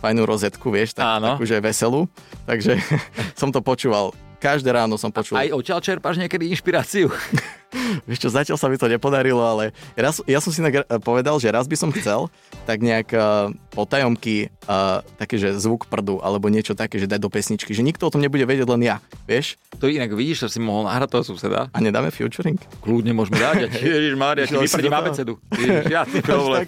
fajnú 0.02 0.26
rozetku, 0.26 0.74
vieš, 0.74 0.98
tak, 0.98 1.22
takú, 1.22 1.46
že 1.46 1.62
veselú. 1.62 2.10
Takže 2.50 2.82
som 3.40 3.54
to 3.54 3.62
počúval 3.62 4.12
Každé 4.42 4.74
ráno 4.74 4.98
som 4.98 5.14
počul. 5.14 5.38
Aj 5.38 5.54
odtiaľ 5.54 5.86
čerpáš 5.86 6.18
niekedy 6.18 6.50
inšpiráciu? 6.50 7.14
Vieš 8.10 8.26
čo, 8.26 8.30
zatiaľ 8.34 8.58
sa 8.58 8.68
mi 8.68 8.76
to 8.76 8.90
nepodarilo, 8.90 9.40
ale 9.40 9.72
raz, 9.94 10.20
ja 10.26 10.42
som 10.42 10.50
si 10.52 10.60
eh, 10.60 10.84
povedal, 11.00 11.38
že 11.38 11.54
raz 11.54 11.70
by 11.70 11.78
som 11.78 11.94
chcel 11.94 12.28
tak 12.66 12.84
nejak 12.84 13.14
uh, 13.16 13.54
potajomky 13.72 14.52
uh, 14.68 15.06
také, 15.16 15.40
že 15.40 15.56
zvuk 15.56 15.88
prdu 15.88 16.20
alebo 16.20 16.52
niečo 16.52 16.76
také, 16.76 17.00
že 17.00 17.08
dať 17.08 17.22
do 17.22 17.30
pesničky, 17.32 17.72
že 17.72 17.86
nikto 17.86 18.10
o 18.10 18.12
tom 18.12 18.20
nebude 18.20 18.44
vedieť, 18.44 18.68
len 18.68 18.82
ja, 18.82 18.98
vieš? 19.30 19.56
To 19.80 19.88
inak 19.88 20.12
vidíš, 20.12 20.50
že 20.50 20.58
si 20.58 20.60
mohol 20.60 20.90
nahrať 20.90 21.10
toho 21.16 21.24
suseda. 21.24 21.72
A 21.72 21.78
nedáme 21.80 22.10
featuring? 22.12 22.60
Kľudne 22.82 23.14
môžeme 23.14 23.40
dať. 23.40 23.72
Ježiš 23.94 24.16
Mária, 24.18 24.50
ti 24.50 24.58
vyprdím 24.58 24.92
abecedu. 24.92 25.34
Žiadny 25.86 26.20
problém. 26.28 26.66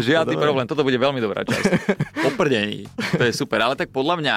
Žiadny 0.00 0.34
problém. 0.40 0.66
Toto 0.66 0.82
bude 0.82 0.96
veľmi 0.96 1.20
dobrá 1.20 1.44
časť. 1.44 1.62
Oprdení. 2.32 2.88
To 3.20 3.22
je 3.22 3.32
super. 3.36 3.60
Ale 3.60 3.76
tak 3.76 3.92
podľa 3.92 4.18
mňa 4.18 4.36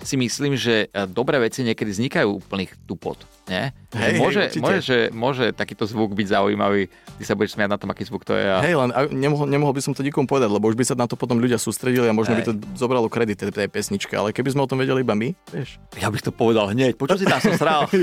si 0.00 0.16
myslím, 0.16 0.56
že 0.56 0.88
e, 0.88 1.06
dobré 1.08 1.36
veci 1.40 1.60
niekedy 1.60 1.92
vznikajú 1.92 2.40
úplných 2.40 2.72
tupot. 2.88 3.20
Nie? 3.48 3.74
Hej, 3.92 4.16
môže, 4.16 4.42
hej, 4.48 4.60
môže, 4.62 4.80
že, 4.80 4.98
môže 5.10 5.44
takýto 5.52 5.84
zvuk 5.84 6.14
byť 6.14 6.26
zaujímavý, 6.30 6.88
ty 7.18 7.22
sa 7.26 7.34
budeš 7.36 7.58
smiať 7.58 7.70
na 7.70 7.78
tom, 7.80 7.90
aký 7.90 8.06
zvuk 8.06 8.24
to 8.24 8.32
je. 8.32 8.46
A... 8.46 8.62
Hej, 8.64 8.74
len 8.78 8.90
nemohol, 9.12 9.46
nemohol 9.50 9.74
by 9.74 9.82
som 9.82 9.92
to 9.92 10.06
nikomu 10.06 10.30
povedať, 10.30 10.48
lebo 10.48 10.70
už 10.70 10.78
by 10.78 10.84
sa 10.86 10.94
na 10.96 11.10
to 11.10 11.18
potom 11.18 11.42
ľudia 11.42 11.58
sústredili 11.58 12.06
a 12.08 12.14
možno 12.14 12.36
hej. 12.36 12.38
by 12.40 12.44
to 12.48 12.52
zobralo 12.78 13.10
kredit 13.10 13.40
tej, 13.42 13.52
tej 13.52 13.68
pesničke, 13.68 14.14
ale 14.16 14.32
keby 14.32 14.54
sme 14.54 14.64
o 14.64 14.70
tom 14.70 14.80
vedeli 14.80 15.02
iba 15.02 15.12
my, 15.12 15.34
vieš. 15.52 15.76
Ja 15.98 16.08
bych 16.08 16.24
to 16.24 16.32
povedal 16.32 16.70
hneď, 16.70 16.96
počo 16.96 17.18
si 17.18 17.26
tam 17.26 17.42
som 17.42 17.56
sral. 17.58 17.90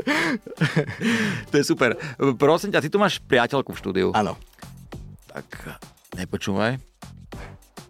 to 1.50 1.54
je 1.56 1.64
super. 1.64 1.96
Prosím 2.36 2.72
ťa, 2.72 2.82
ty 2.84 2.88
tu 2.88 2.98
máš 3.00 3.20
priateľku 3.24 3.72
v 3.72 3.80
štúdiu. 3.80 4.08
Áno. 4.16 4.36
Tak 5.30 5.78
nepočúvaj. 6.16 6.89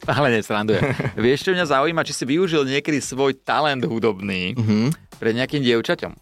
Ale 0.09 0.29
nesrandujem. 0.33 0.83
Vieš, 1.27 1.49
čo 1.49 1.51
mňa 1.53 1.67
zaujíma, 1.69 2.07
či 2.07 2.15
si 2.17 2.25
využil 2.25 2.65
niekedy 2.65 3.03
svoj 3.03 3.37
talent 3.41 3.85
hudobný 3.85 4.57
mm-hmm. 4.57 5.19
pred 5.21 5.33
nejakým 5.37 5.61
dievčaťom? 5.61 6.13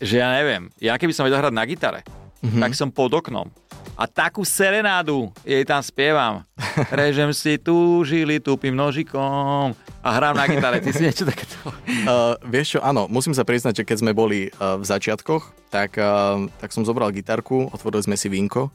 Že 0.00 0.14
ja 0.20 0.28
neviem, 0.36 0.72
ja 0.80 0.96
keby 0.96 1.12
som 1.12 1.24
vedel 1.24 1.40
hrať 1.40 1.54
na 1.54 1.64
gitare, 1.64 2.00
mm-hmm. 2.44 2.60
tak 2.60 2.72
som 2.76 2.88
pod 2.88 3.12
oknom 3.12 3.48
a 3.94 4.10
takú 4.10 4.42
serenádu 4.42 5.30
jej 5.46 5.62
tam 5.62 5.78
spievam. 5.80 6.42
Režem 6.90 7.30
si 7.30 7.56
tu, 7.58 8.02
žili 8.02 8.42
tupým 8.42 8.74
nožikom 8.74 9.74
a 10.02 10.08
hrám 10.18 10.34
na 10.34 10.46
gitare. 10.50 10.82
Ty 10.82 10.90
si 10.90 11.02
niečo 11.06 11.24
takéto? 11.26 11.56
Uh, 12.04 12.36
vieš 12.44 12.76
čo, 12.76 12.80
áno, 12.84 13.08
musím 13.08 13.32
sa 13.32 13.48
priznať, 13.48 13.80
že 13.80 13.86
keď 13.88 13.96
sme 14.04 14.12
boli 14.12 14.52
uh, 14.60 14.76
v 14.76 14.84
začiatkoch, 14.84 15.72
tak, 15.72 15.96
uh, 15.96 16.36
tak 16.60 16.68
som 16.68 16.84
zobral 16.84 17.08
gitarku, 17.16 17.72
otvorili 17.72 18.04
sme 18.04 18.16
si 18.20 18.28
vínko 18.28 18.68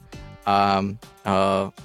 a, 0.50 0.82
a 1.22 1.34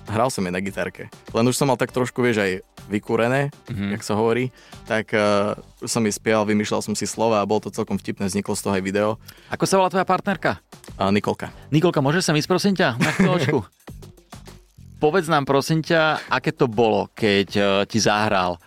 hral 0.09 0.33
som 0.33 0.41
je 0.41 0.53
na 0.53 0.65
gitarke. 0.65 1.13
Len 1.37 1.45
už 1.45 1.57
som 1.57 1.69
mal 1.69 1.77
tak 1.77 1.93
trošku, 1.93 2.25
vieš, 2.25 2.41
aj 2.41 2.53
vykúrené, 2.89 3.49
mm-hmm. 3.69 3.97
jak 3.97 4.03
sa 4.05 4.17
hovorí, 4.17 4.53
tak 4.85 5.13
uh, 5.17 5.57
som 5.85 6.05
mi 6.05 6.13
spieval, 6.13 6.45
vymýšľal 6.45 6.85
som 6.85 6.95
si 6.97 7.09
slova 7.09 7.41
a 7.41 7.49
bolo 7.49 7.69
to 7.69 7.73
celkom 7.73 7.97
vtipné, 7.97 8.29
vzniklo 8.29 8.53
z 8.57 8.63
toho 8.65 8.77
aj 8.77 8.85
video. 8.85 9.09
Ako 9.53 9.65
sa 9.65 9.81
volá 9.81 9.89
tvoja 9.89 10.05
partnerka? 10.05 10.61
Uh, 11.01 11.09
Nikolka. 11.09 11.49
Nikolka, 11.73 12.05
môžeš 12.05 12.29
sa 12.29 12.37
ísť, 12.37 12.49
prosím 12.49 12.75
ťa, 12.77 12.97
na 13.01 13.11
chvíľočku? 13.17 13.59
Povedz 15.05 15.29
nám, 15.29 15.45
prosím 15.45 15.85
ťa, 15.85 16.29
aké 16.33 16.53
to 16.53 16.69
bolo, 16.69 17.09
keď 17.13 17.49
uh, 17.57 17.69
ti 17.85 18.01
zahral, 18.01 18.61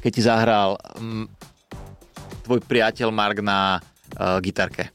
keď 0.00 0.10
ti 0.12 0.22
zahral 0.24 0.80
um, 0.96 1.28
tvoj 2.44 2.64
priateľ 2.64 3.08
Mark 3.12 3.40
na 3.44 3.80
uh, 4.16 4.40
gitarke. 4.40 4.92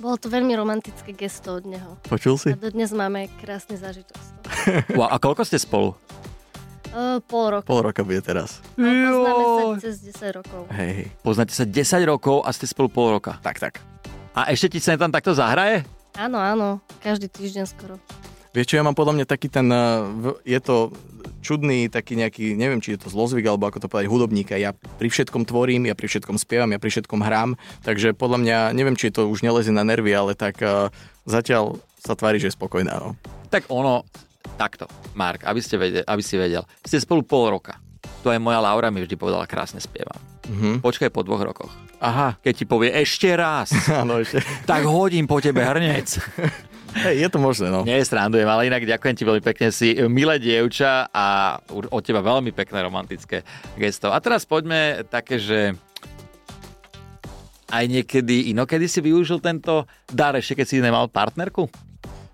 Bolo 0.00 0.16
to 0.16 0.32
veľmi 0.32 0.56
romantické 0.56 1.12
gesto 1.12 1.60
od 1.60 1.68
neho. 1.68 2.00
Počul 2.08 2.40
si? 2.40 2.48
A 2.50 2.56
dodnes 2.56 2.88
máme 2.88 3.28
krásny 3.36 3.76
zážitok. 3.76 4.16
wow, 4.98 5.12
a 5.12 5.20
koľko 5.20 5.44
ste 5.44 5.60
spolu? 5.60 5.92
Uh, 6.90 7.20
pol 7.22 7.52
roka. 7.52 7.68
Pol 7.68 7.84
roka 7.84 8.00
bude 8.00 8.24
teraz. 8.24 8.64
No, 8.80 8.88
poznáme 8.88 9.44
sa 9.44 9.64
cez 9.84 9.96
10 10.10 10.40
rokov. 10.40 10.62
Hej. 10.72 11.12
Poznáte 11.20 11.52
sa 11.52 11.68
10 11.68 11.76
rokov 12.08 12.42
a 12.42 12.50
ste 12.50 12.64
spolu 12.64 12.88
pol 12.88 13.06
roka. 13.20 13.36
Tak, 13.44 13.60
tak. 13.60 13.74
A 14.32 14.48
ešte 14.48 14.72
ti 14.72 14.78
sa 14.80 14.96
tam 14.96 15.12
takto 15.12 15.36
zahraje? 15.36 15.84
Áno, 16.16 16.40
áno. 16.40 16.80
Každý 17.04 17.28
týždeň 17.28 17.64
skoro. 17.68 18.00
Vieš 18.50 18.72
čo, 18.72 18.74
ja 18.80 18.82
mám 18.82 18.98
podľa 18.98 19.20
mňa 19.20 19.26
taký 19.28 19.46
ten, 19.46 19.68
v- 19.70 20.40
je 20.42 20.58
to 20.58 20.90
čudný 21.40 21.88
taký 21.88 22.16
nejaký, 22.16 22.54
neviem, 22.54 22.80
či 22.80 22.94
je 22.96 23.00
to 23.00 23.08
zlozvyk, 23.08 23.44
alebo 23.48 23.66
ako 23.66 23.80
to 23.82 23.88
povedať, 23.88 24.08
hudobník. 24.08 24.52
A 24.52 24.60
Ja 24.60 24.70
pri 24.72 25.08
všetkom 25.08 25.48
tvorím, 25.48 25.88
ja 25.88 25.96
pri 25.96 26.06
všetkom 26.06 26.36
spievam, 26.36 26.70
ja 26.70 26.78
pri 26.80 26.92
všetkom 26.92 27.20
hrám, 27.20 27.56
takže 27.82 28.12
podľa 28.12 28.38
mňa, 28.44 28.58
neviem, 28.72 28.96
či 28.96 29.10
to 29.10 29.26
už 29.26 29.40
nelezie 29.40 29.72
na 29.72 29.82
nervy, 29.82 30.12
ale 30.12 30.36
tak 30.36 30.60
uh, 30.60 30.92
zatiaľ 31.24 31.80
sa 32.00 32.16
tvári, 32.16 32.40
že 32.40 32.48
je 32.48 32.56
spokojná. 32.56 32.96
No. 32.96 33.16
Tak 33.48 33.68
ono, 33.68 34.04
takto, 34.56 34.88
Mark, 35.12 35.44
aby, 35.44 35.60
ste 35.60 35.76
vedel, 35.76 36.04
aby 36.04 36.22
si 36.24 36.36
vedel, 36.36 36.64
ste 36.84 37.00
spolu 37.00 37.24
pol 37.24 37.50
roka. 37.50 37.76
To 38.24 38.28
aj 38.28 38.40
moja 38.40 38.60
Laura 38.60 38.88
mi 38.92 39.00
vždy 39.00 39.16
povedala, 39.16 39.48
krásne 39.48 39.80
spievam. 39.80 40.16
Mhm. 40.48 40.80
Počkaj 40.80 41.08
po 41.08 41.22
dvoch 41.22 41.40
rokoch. 41.40 41.72
Aha, 42.00 42.40
Keď 42.40 42.54
ti 42.56 42.64
povie 42.64 42.88
ešte 42.96 43.28
raz, 43.36 43.72
áno, 44.02 44.20
ešte. 44.20 44.40
tak 44.64 44.88
hodím 44.88 45.28
po 45.28 45.36
tebe 45.40 45.60
hrnec. 45.60 46.08
Hej, 46.90 47.14
je 47.22 47.28
to 47.30 47.38
možné, 47.38 47.70
no. 47.70 47.86
Nie, 47.86 48.02
srandujem, 48.02 48.48
ale 48.50 48.66
inak 48.66 48.82
ďakujem 48.82 49.14
ti 49.14 49.22
veľmi 49.22 49.42
pekne. 49.44 49.70
Si 49.70 49.94
milé 50.10 50.42
dievča 50.42 51.06
a 51.10 51.58
od 51.70 52.02
teba 52.02 52.18
veľmi 52.18 52.50
pekné 52.50 52.82
romantické 52.82 53.46
gesto. 53.78 54.10
A 54.10 54.18
teraz 54.18 54.42
poďme 54.42 55.06
také, 55.06 55.38
že 55.38 55.78
aj 57.70 57.84
niekedy, 57.86 58.50
inokedy 58.50 58.90
si 58.90 58.98
využil 58.98 59.38
tento 59.38 59.86
dar, 60.10 60.34
ešte 60.34 60.58
keď 60.58 60.66
si 60.66 60.82
nemal 60.82 61.06
partnerku? 61.06 61.70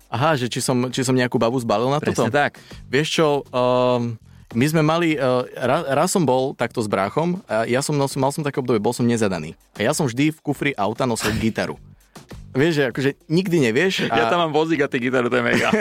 Aha, 0.09 0.33
že 0.39 0.49
či 0.49 0.63
som, 0.63 0.89
či 0.89 1.05
som 1.05 1.13
nejakú 1.13 1.37
babu 1.37 1.59
zbalil 1.61 1.91
na 1.93 2.01
Presne 2.01 2.31
toto? 2.31 2.33
tak. 2.33 2.57
Vieš 2.89 3.07
čo, 3.21 3.27
um, 3.51 4.17
my 4.55 4.65
sme 4.65 4.81
mali, 4.81 5.19
uh, 5.19 5.43
raz, 5.53 5.83
raz 5.85 6.09
som 6.09 6.23
bol 6.23 6.55
takto 6.55 6.79
s 6.79 6.87
bráchom 6.87 7.43
a 7.45 7.67
ja 7.67 7.83
som 7.83 7.93
nosil, 7.93 8.17
mal 8.17 8.31
som 8.31 8.41
také 8.41 8.63
obdobie, 8.63 8.79
bol 8.79 8.95
som 8.95 9.03
nezadaný. 9.03 9.53
A 9.75 9.83
ja 9.83 9.91
som 9.91 10.07
vždy 10.07 10.31
v 10.33 10.39
kufri 10.39 10.71
auta 10.79 11.03
nosil 11.03 11.35
gitaru. 11.37 11.75
Vieš, 12.57 12.73
že 12.73 12.83
akože 12.89 13.09
nikdy 13.29 13.57
nevieš. 13.69 14.09
A... 14.09 14.17
Ja 14.17 14.25
tam 14.33 14.49
mám 14.49 14.53
vozík 14.57 14.81
a 14.81 14.89
ty 14.89 14.97
gitaru, 14.97 15.29
to 15.29 15.37
je 15.37 15.45
mega. 15.45 15.69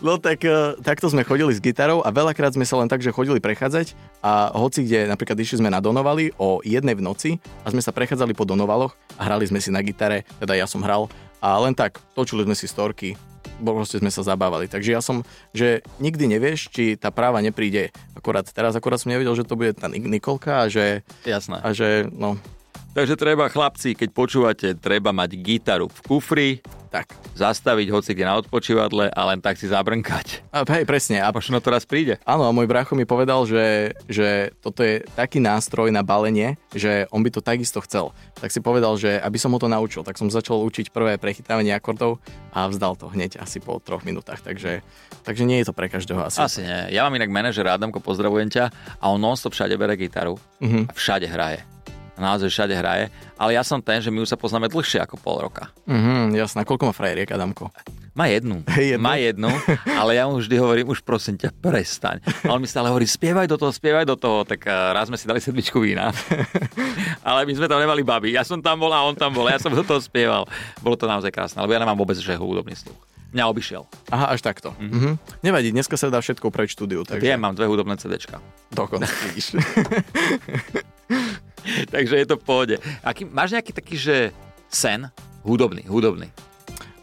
No 0.00 0.16
tak 0.16 0.40
uh, 0.48 0.80
takto 0.80 1.12
sme 1.12 1.26
chodili 1.26 1.52
s 1.52 1.60
gitarou 1.60 2.00
a 2.00 2.08
veľakrát 2.08 2.56
sme 2.56 2.64
sa 2.64 2.80
len 2.80 2.88
tak, 2.88 3.04
že 3.04 3.12
chodili 3.12 3.36
prechádzať 3.36 3.92
a 4.24 4.48
hoci 4.56 4.88
kde, 4.88 5.04
napríklad 5.12 5.36
išli 5.36 5.60
sme 5.60 5.68
na 5.68 5.82
Donovali 5.82 6.32
o 6.40 6.64
jednej 6.64 6.96
v 6.96 7.04
noci 7.04 7.30
a 7.66 7.68
sme 7.68 7.84
sa 7.84 7.92
prechádzali 7.92 8.32
po 8.32 8.48
Donovaloch 8.48 8.96
a 9.20 9.28
hrali 9.28 9.44
sme 9.44 9.60
si 9.60 9.68
na 9.68 9.84
gitare, 9.84 10.24
teda 10.40 10.56
ja 10.56 10.64
som 10.64 10.80
hral 10.80 11.12
a 11.44 11.60
len 11.60 11.76
tak 11.76 12.00
točili 12.16 12.48
sme 12.48 12.56
si 12.56 12.64
storky, 12.64 13.12
proste 13.60 14.00
sme 14.00 14.08
sa 14.08 14.24
zabávali. 14.24 14.68
Takže 14.68 14.90
ja 14.92 15.04
som, 15.04 15.20
že 15.52 15.84
nikdy 16.00 16.32
nevieš, 16.36 16.72
či 16.72 16.96
tá 16.96 17.12
práva 17.12 17.44
nepríde. 17.44 17.92
Akorát 18.16 18.48
teraz, 18.48 18.72
akorát 18.76 19.00
som 19.00 19.12
nevedel, 19.12 19.36
že 19.36 19.44
to 19.44 19.56
bude 19.56 19.76
tá 19.76 19.88
Nik- 19.88 20.08
Nikolka 20.08 20.64
a 20.64 20.72
že, 20.72 21.04
Jasné. 21.28 21.60
a 21.60 21.68
že 21.76 22.08
no, 22.12 22.40
Takže 22.90 23.14
treba, 23.14 23.46
chlapci, 23.46 23.94
keď 23.94 24.08
počúvate, 24.10 24.68
treba 24.74 25.14
mať 25.14 25.38
gitaru 25.38 25.86
v 25.86 26.00
kufri, 26.02 26.50
tak. 26.90 27.14
zastaviť 27.38 27.86
hoci 27.86 28.10
kde 28.12 28.26
na 28.26 28.34
odpočívadle 28.34 29.14
a 29.14 29.20
len 29.30 29.38
tak 29.38 29.54
si 29.54 29.70
zabrnkať. 29.70 30.42
A, 30.50 30.66
hej, 30.66 30.82
presne. 30.82 31.22
A 31.22 31.30
Možno 31.30 31.62
to 31.62 31.70
raz 31.70 31.86
príde. 31.86 32.18
Áno, 32.26 32.42
a 32.42 32.50
môj 32.50 32.66
brácho 32.66 32.98
mi 32.98 33.06
povedal, 33.06 33.46
že, 33.46 33.94
že 34.10 34.50
toto 34.58 34.82
je 34.82 35.06
taký 35.14 35.38
nástroj 35.38 35.88
na 35.88 36.02
balenie, 36.02 36.58
že 36.74 37.06
on 37.14 37.22
by 37.22 37.30
to 37.30 37.38
takisto 37.38 37.78
chcel. 37.80 38.10
Tak 38.42 38.50
si 38.50 38.58
povedal, 38.58 38.98
že 38.98 39.22
aby 39.22 39.38
som 39.38 39.54
ho 39.54 39.62
to 39.62 39.70
naučil, 39.70 40.02
tak 40.02 40.18
som 40.18 40.26
začal 40.26 40.58
učiť 40.58 40.90
prvé 40.90 41.14
prechytávanie 41.14 41.70
akordov 41.70 42.18
a 42.50 42.66
vzdal 42.66 42.98
to 42.98 43.06
hneď 43.06 43.38
asi 43.38 43.62
po 43.62 43.78
troch 43.78 44.02
minútach. 44.02 44.42
Takže, 44.42 44.82
takže 45.22 45.46
nie 45.46 45.62
je 45.62 45.70
to 45.70 45.74
pre 45.78 45.86
každého 45.86 46.26
asi. 46.26 46.42
Asi 46.42 46.66
nie. 46.66 46.90
Ja 46.90 47.06
mám 47.06 47.14
inak 47.14 47.30
manažer 47.30 47.70
Adamko, 47.70 48.02
pozdravujem 48.02 48.50
ťa 48.50 48.66
a 48.98 49.04
on 49.06 49.22
non-stop 49.22 49.54
všade 49.54 49.78
bere 49.78 49.94
gitaru 49.94 50.34
Mhm. 50.58 50.90
a 50.90 50.92
všade 50.92 51.30
hraje. 51.30 51.62
Naozaj 52.20 52.52
všade 52.52 52.74
hraje, 52.76 53.04
ale 53.40 53.56
ja 53.56 53.64
som 53.64 53.80
ten, 53.80 54.04
že 54.04 54.12
my 54.12 54.20
už 54.20 54.28
sa 54.28 54.36
poznáme 54.36 54.68
dlhšie 54.68 55.00
ako 55.00 55.16
pol 55.16 55.40
roka. 55.40 55.72
Mhm, 55.88 56.36
jasná. 56.36 56.68
Koľko 56.68 56.92
má 56.92 56.92
frajeriek, 56.92 57.32
Adamko? 57.32 57.72
Má 58.12 58.28
jednu. 58.28 58.60
Jednu? 58.76 59.00
Má 59.00 59.16
jednu, 59.16 59.48
ale 59.96 60.18
ja 60.18 60.26
mu 60.28 60.36
vždy 60.42 60.58
hovorím, 60.58 60.92
už 60.92 61.00
prosím 61.00 61.38
ťa, 61.40 61.54
prestaň. 61.56 62.20
A 62.44 62.52
on 62.52 62.60
mi 62.60 62.68
stále 62.68 62.90
hovorí, 62.90 63.06
spievaj 63.06 63.46
do 63.48 63.56
toho, 63.56 63.70
spievaj 63.72 64.04
do 64.04 64.18
toho. 64.18 64.44
Tak 64.44 64.60
eh, 64.66 64.72
raz 64.92 65.08
sme 65.08 65.16
si 65.16 65.24
dali 65.24 65.40
sedmičku 65.40 65.80
vína. 65.80 66.10
ale 67.28 67.46
my 67.48 67.52
sme 67.56 67.70
tam 67.70 67.80
nemali 67.80 68.02
baby. 68.04 68.34
Ja 68.34 68.42
som 68.44 68.60
tam 68.60 68.82
bol 68.82 68.92
a 68.92 69.00
on 69.06 69.14
tam 69.16 69.32
bol. 69.32 69.46
Ja 69.48 69.62
som 69.62 69.72
do 69.72 69.86
toho 69.86 70.02
spieval. 70.02 70.44
Bolo 70.84 70.98
to 70.98 71.06
naozaj 71.08 71.30
krásne, 71.32 71.62
lebo 71.64 71.72
ja 71.72 71.80
nemám 71.80 71.96
vôbec 71.96 72.18
že 72.18 72.34
hudobný 72.36 72.74
sluch. 72.76 72.98
Mňa 73.30 73.44
obišiel. 73.46 73.86
Aha, 74.10 74.34
až 74.34 74.42
takto. 74.42 74.74
Mhm. 74.82 75.14
Nevadí, 75.46 75.70
dneska 75.70 75.94
sa 75.94 76.10
dá 76.10 76.18
všetko 76.18 76.50
v 76.50 76.66
štúdiu, 76.66 77.06
takže 77.06 77.22
Viem, 77.22 77.38
mám 77.38 77.54
dve 77.54 77.70
hudobné 77.70 77.94
CDčka. 77.94 78.42
dokonca 78.74 79.06
vidíš. 79.30 79.54
Takže 81.94 82.14
je 82.20 82.26
to 82.26 82.36
v 82.36 82.44
pohode. 82.44 82.76
Aký, 83.04 83.24
máš 83.28 83.54
nejaký 83.54 83.72
taký, 83.74 83.94
že 83.96 84.16
sen? 84.70 85.08
Hudobný, 85.42 85.84
hudobný. 85.88 86.28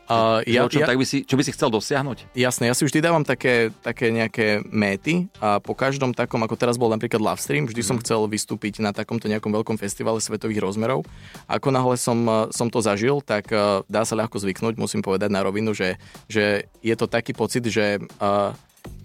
Uh, 0.07 0.39
Ja, 0.47 0.63
čo, 0.71 0.79
ja, 0.79 0.87
tak 0.87 0.95
by 0.95 1.03
si, 1.03 1.27
čo 1.27 1.35
by 1.35 1.43
si 1.43 1.51
chcel 1.51 1.67
dosiahnuť? 1.67 2.31
Jasné, 2.31 2.71
ja 2.71 2.75
si 2.79 2.87
vždy 2.87 3.03
dávam 3.03 3.27
také, 3.27 3.75
také 3.83 4.07
nejaké 4.07 4.63
méty 4.63 5.27
a 5.43 5.59
po 5.59 5.75
každom 5.75 6.15
takom, 6.15 6.39
ako 6.47 6.55
teraz 6.55 6.79
bol 6.79 6.87
napríklad 6.87 7.19
live 7.19 7.43
stream, 7.43 7.67
vždy 7.67 7.83
som 7.83 7.99
chcel 7.99 8.23
vystúpiť 8.23 8.79
na 8.79 8.95
takomto 8.95 9.27
nejakom 9.27 9.51
veľkom 9.51 9.75
festivale 9.75 10.23
svetových 10.23 10.63
rozmerov. 10.63 11.03
Ako 11.51 11.75
náhle 11.75 11.99
som, 11.99 12.23
eh, 12.23 12.47
som 12.55 12.71
to 12.71 12.79
zažil, 12.79 13.19
tak 13.19 13.51
eh, 13.51 13.83
dá 13.91 14.07
sa 14.07 14.15
ľahko 14.15 14.39
zvyknúť, 14.39 14.79
musím 14.79 15.03
povedať 15.03 15.27
na 15.27 15.43
rovinu, 15.43 15.75
že, 15.75 15.99
že 16.31 16.71
je 16.79 16.95
to 16.95 17.11
taký 17.11 17.35
pocit, 17.35 17.67
že 17.67 17.99
uh, 18.23 18.55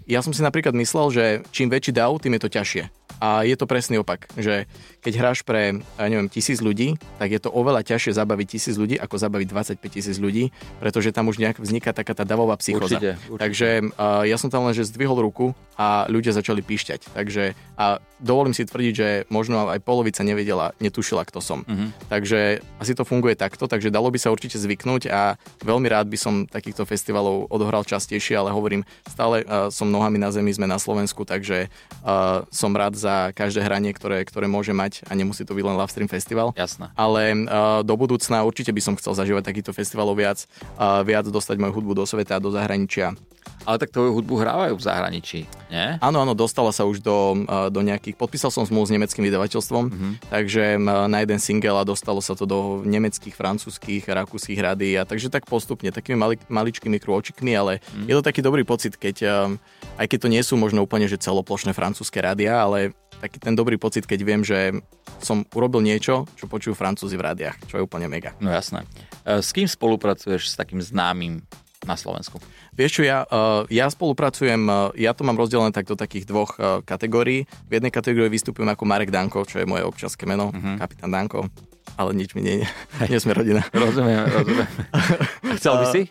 ja 0.06 0.22
som 0.22 0.30
si 0.30 0.38
napríklad 0.38 0.74
myslel, 0.78 1.06
že 1.10 1.24
čím 1.50 1.66
väčší 1.66 1.98
dav, 1.98 2.14
tým 2.22 2.38
je 2.38 2.42
to 2.46 2.50
ťažšie. 2.50 3.01
A 3.22 3.46
je 3.46 3.54
to 3.54 3.70
presný 3.70 4.02
opak, 4.02 4.26
že 4.34 4.66
keď 4.98 5.12
hráš 5.22 5.46
pre, 5.46 5.78
ja 5.78 6.06
neviem, 6.10 6.26
tisíc 6.26 6.58
ľudí, 6.58 6.98
tak 7.22 7.30
je 7.30 7.38
to 7.38 7.54
oveľa 7.54 7.86
ťažšie 7.86 8.18
zabaviť 8.18 8.46
tisíc 8.58 8.74
ľudí, 8.74 8.98
ako 8.98 9.14
zabaviť 9.14 9.78
25 9.78 9.78
tisíc 9.94 10.18
ľudí, 10.18 10.50
pretože 10.82 11.14
tam 11.14 11.30
už 11.30 11.38
nejak 11.38 11.62
vzniká 11.62 11.94
taká 11.94 12.18
tá 12.18 12.26
davová 12.26 12.58
psychoza. 12.58 12.98
Určite, 12.98 13.10
určite. 13.30 13.38
Takže 13.38 13.68
uh, 13.94 14.26
ja 14.26 14.34
som 14.42 14.50
tam 14.50 14.66
len, 14.66 14.74
že 14.74 14.90
zdvihol 14.90 15.22
ruku 15.22 15.54
a 15.78 16.10
ľudia 16.10 16.34
začali 16.34 16.66
píšťať. 16.66 17.14
Takže 17.14 17.54
a 17.78 18.02
dovolím 18.18 18.58
si 18.58 18.66
tvrdiť, 18.66 18.94
že 18.94 19.08
možno 19.30 19.70
aj 19.70 19.78
polovica 19.86 20.26
nevedela, 20.26 20.74
netušila, 20.82 21.22
kto 21.22 21.38
som. 21.38 21.62
Mhm. 21.62 22.10
Takže 22.10 22.58
asi 22.82 22.92
to 22.98 23.06
funguje 23.06 23.38
takto, 23.38 23.70
takže 23.70 23.94
dalo 23.94 24.10
by 24.10 24.18
sa 24.18 24.34
určite 24.34 24.58
zvyknúť 24.58 25.06
a 25.14 25.38
veľmi 25.62 25.86
rád 25.86 26.10
by 26.10 26.18
som 26.18 26.34
takýchto 26.50 26.82
festivalov 26.90 27.46
odohral 27.54 27.86
častejšie, 27.86 28.34
ale 28.34 28.50
hovorím, 28.50 28.82
stále 29.06 29.46
uh, 29.46 29.70
som 29.70 29.86
nohami 29.86 30.18
na 30.18 30.34
zemi, 30.34 30.50
sme 30.50 30.66
na 30.66 30.82
Slovensku, 30.82 31.22
takže 31.22 31.70
uh, 32.02 32.42
som 32.50 32.74
rád 32.74 32.98
za 32.98 33.11
každé 33.36 33.60
hranie, 33.64 33.92
ktoré, 33.92 34.24
ktoré 34.24 34.48
môže 34.48 34.72
mať 34.72 35.04
a 35.08 35.12
nemusí 35.12 35.44
to 35.44 35.52
byť 35.52 35.64
len 35.64 35.76
Love 35.76 35.92
Stream 35.92 36.10
Festival. 36.10 36.56
Jasné. 36.56 36.90
Ale 36.96 37.34
uh, 37.34 37.80
do 37.84 37.94
budúcna 37.94 38.44
určite 38.44 38.72
by 38.72 38.80
som 38.82 38.94
chcel 38.96 39.12
zažívať 39.16 39.48
takýchto 39.48 39.72
festivalov 39.76 40.16
viac, 40.18 40.44
uh, 40.76 41.04
viac 41.06 41.28
dostať 41.28 41.56
moju 41.60 41.72
hudbu 41.78 41.92
do 41.98 42.04
sveta 42.04 42.38
a 42.38 42.42
do 42.42 42.50
zahraničia. 42.50 43.14
Ale 43.62 43.78
tak 43.78 43.94
tvoju 43.94 44.18
hudbu 44.18 44.34
hrávajú 44.42 44.74
v 44.74 44.82
zahraničí, 44.82 45.40
nie? 45.70 45.86
Áno, 46.02 46.22
áno, 46.22 46.34
dostala 46.34 46.74
sa 46.74 46.82
už 46.82 46.98
do, 46.98 47.46
uh, 47.46 47.70
do 47.70 47.80
nejakých, 47.82 48.18
podpísal 48.18 48.50
som 48.50 48.66
zmluvu 48.66 48.90
s 48.90 48.94
nemeckým 48.94 49.22
vydavateľstvom, 49.30 49.84
mm-hmm. 49.86 50.12
takže 50.34 50.82
na 50.82 51.18
jeden 51.22 51.38
single 51.38 51.78
a 51.78 51.86
dostalo 51.86 52.18
sa 52.18 52.34
to 52.34 52.42
do 52.42 52.82
nemeckých, 52.82 53.34
francúzských, 53.34 54.02
rakúskych 54.02 54.58
rádií 54.58 54.98
a 54.98 55.06
takže 55.06 55.30
tak 55.30 55.46
postupne, 55.46 55.94
takými 55.94 56.18
mali, 56.18 56.34
maličkými 56.50 56.98
krôčikmi, 56.98 57.54
ale 57.54 57.78
mm. 57.94 58.10
je 58.10 58.14
to 58.18 58.22
taký 58.22 58.42
dobrý 58.42 58.66
pocit, 58.66 58.98
keď, 58.98 59.16
um, 59.30 59.60
aj 59.96 60.06
keď 60.10 60.18
to 60.26 60.28
nie 60.32 60.42
sú 60.42 60.58
možno 60.58 60.82
úplne, 60.82 61.06
že 61.06 61.22
celoplošné 61.22 61.70
francúzske 61.70 62.18
rádia, 62.18 62.58
ale 62.58 62.98
taký 63.22 63.38
ten 63.38 63.54
dobrý 63.54 63.78
pocit, 63.78 64.02
keď 64.02 64.20
viem, 64.26 64.42
že 64.42 64.74
som 65.22 65.46
urobil 65.54 65.78
niečo, 65.86 66.26
čo 66.34 66.50
počujú 66.50 66.74
francúzi 66.74 67.14
v 67.14 67.22
rádiách, 67.30 67.56
čo 67.70 67.78
je 67.78 67.86
úplne 67.86 68.10
mega. 68.10 68.34
No 68.42 68.50
jasné. 68.50 68.82
E, 69.22 69.38
S 69.38 69.54
kým 69.54 69.70
spolupracuješ 69.70 70.50
s 70.50 70.58
takým 70.58 70.82
známym 70.82 71.46
na 71.84 71.98
Slovensku? 71.98 72.38
Vieš 72.72 73.00
čo, 73.00 73.02
ja, 73.04 73.26
uh, 73.26 73.66
ja 73.68 73.90
spolupracujem, 73.90 74.62
uh, 74.66 74.94
ja 74.94 75.12
to 75.12 75.26
mám 75.26 75.36
rozdelené 75.36 75.74
tak 75.74 75.90
do 75.90 75.98
takých 75.98 76.24
dvoch 76.24 76.56
uh, 76.56 76.80
kategórií. 76.82 77.44
V 77.68 77.72
jednej 77.72 77.92
kategórii 77.92 78.32
vystupujem 78.32 78.70
ako 78.70 78.84
Marek 78.86 79.10
Danko, 79.10 79.44
čo 79.44 79.60
je 79.60 79.66
moje 79.68 79.84
občanské 79.84 80.24
meno, 80.24 80.54
uh-huh. 80.54 80.78
kapitán 80.78 81.10
Danko, 81.10 81.50
ale 81.98 82.10
nič 82.14 82.32
mi 82.32 82.42
nie, 82.42 82.64
nie 83.10 83.18
sme 83.18 83.34
rodina. 83.34 83.66
Rozumiem, 83.74 84.24
rozumiem. 84.30 84.68
Chcel 85.58 85.74
by 85.78 85.86
si? 85.90 86.02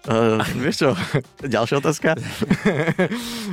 Uh, 0.00 0.40
vieš 0.56 0.80
čo, 0.80 0.90
ďalšia 1.44 1.76
otázka. 1.76 2.16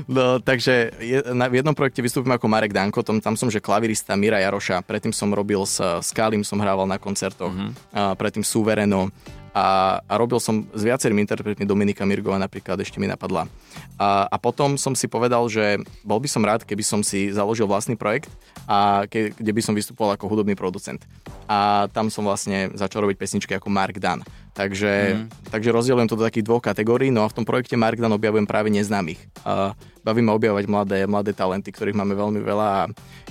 no, 0.08 0.40
takže 0.40 0.96
je, 0.96 1.20
na, 1.36 1.52
v 1.52 1.60
jednom 1.60 1.76
projekte 1.76 2.00
vystúpim 2.00 2.32
ako 2.32 2.48
Marek 2.48 2.72
Danko, 2.72 3.04
tom, 3.04 3.20
tam 3.20 3.36
som 3.36 3.52
že 3.52 3.60
klavirista 3.60 4.16
Mira 4.16 4.40
Jaroša, 4.40 4.80
predtým 4.88 5.12
som 5.12 5.28
robil 5.36 5.60
s 5.68 5.84
Skalim, 6.08 6.48
som 6.48 6.64
hrával 6.64 6.88
na 6.88 6.96
koncertoch, 6.96 7.52
uh-huh. 7.52 7.76
a 7.92 8.16
predtým 8.16 8.48
Suvereno 8.48 9.12
a, 9.58 9.64
a 10.06 10.14
robil 10.22 10.38
som 10.38 10.70
s 10.70 10.86
viacerými 10.86 11.26
interpretmi 11.26 11.66
Dominika 11.66 12.06
Mirgova 12.06 12.38
napríklad, 12.38 12.78
ešte 12.78 13.02
mi 13.02 13.10
napadla. 13.10 13.50
A, 13.98 14.30
a 14.30 14.38
potom 14.38 14.78
som 14.78 14.94
si 14.94 15.10
povedal, 15.10 15.42
že 15.50 15.82
bol 16.06 16.22
by 16.22 16.30
som 16.30 16.46
rád, 16.46 16.62
keby 16.62 16.86
som 16.86 17.02
si 17.02 17.34
založil 17.34 17.66
vlastný 17.66 17.98
projekt, 17.98 18.30
a 18.70 19.10
ke, 19.10 19.34
kde 19.34 19.52
by 19.58 19.62
som 19.66 19.74
vystupoval 19.74 20.14
ako 20.14 20.30
hudobný 20.30 20.54
producent. 20.54 21.02
A 21.50 21.90
tam 21.90 22.14
som 22.14 22.22
vlastne 22.22 22.70
začal 22.78 23.02
robiť 23.10 23.18
pesničky 23.18 23.58
ako 23.58 23.74
Mark 23.74 23.98
Dan. 23.98 24.22
Takže, 24.54 25.26
mm. 25.26 25.50
takže 25.50 25.74
rozdielujem 25.74 26.10
to 26.10 26.18
do 26.20 26.28
takých 26.28 26.46
dvoch 26.46 26.62
kategórií, 26.62 27.10
no 27.10 27.26
a 27.26 27.32
v 27.32 27.42
tom 27.42 27.46
projekte 27.48 27.74
Mark 27.74 27.98
Dan 27.98 28.14
objavujem 28.14 28.46
práve 28.46 28.70
neznámych. 28.70 29.18
A 29.42 29.74
baví 30.06 30.22
ma 30.22 30.38
objavovať 30.38 30.66
mladé, 30.70 31.00
mladé 31.10 31.34
talenty, 31.34 31.74
ktorých 31.74 31.98
máme 31.98 32.14
veľmi 32.14 32.46
veľa 32.46 32.68
a 32.68 32.82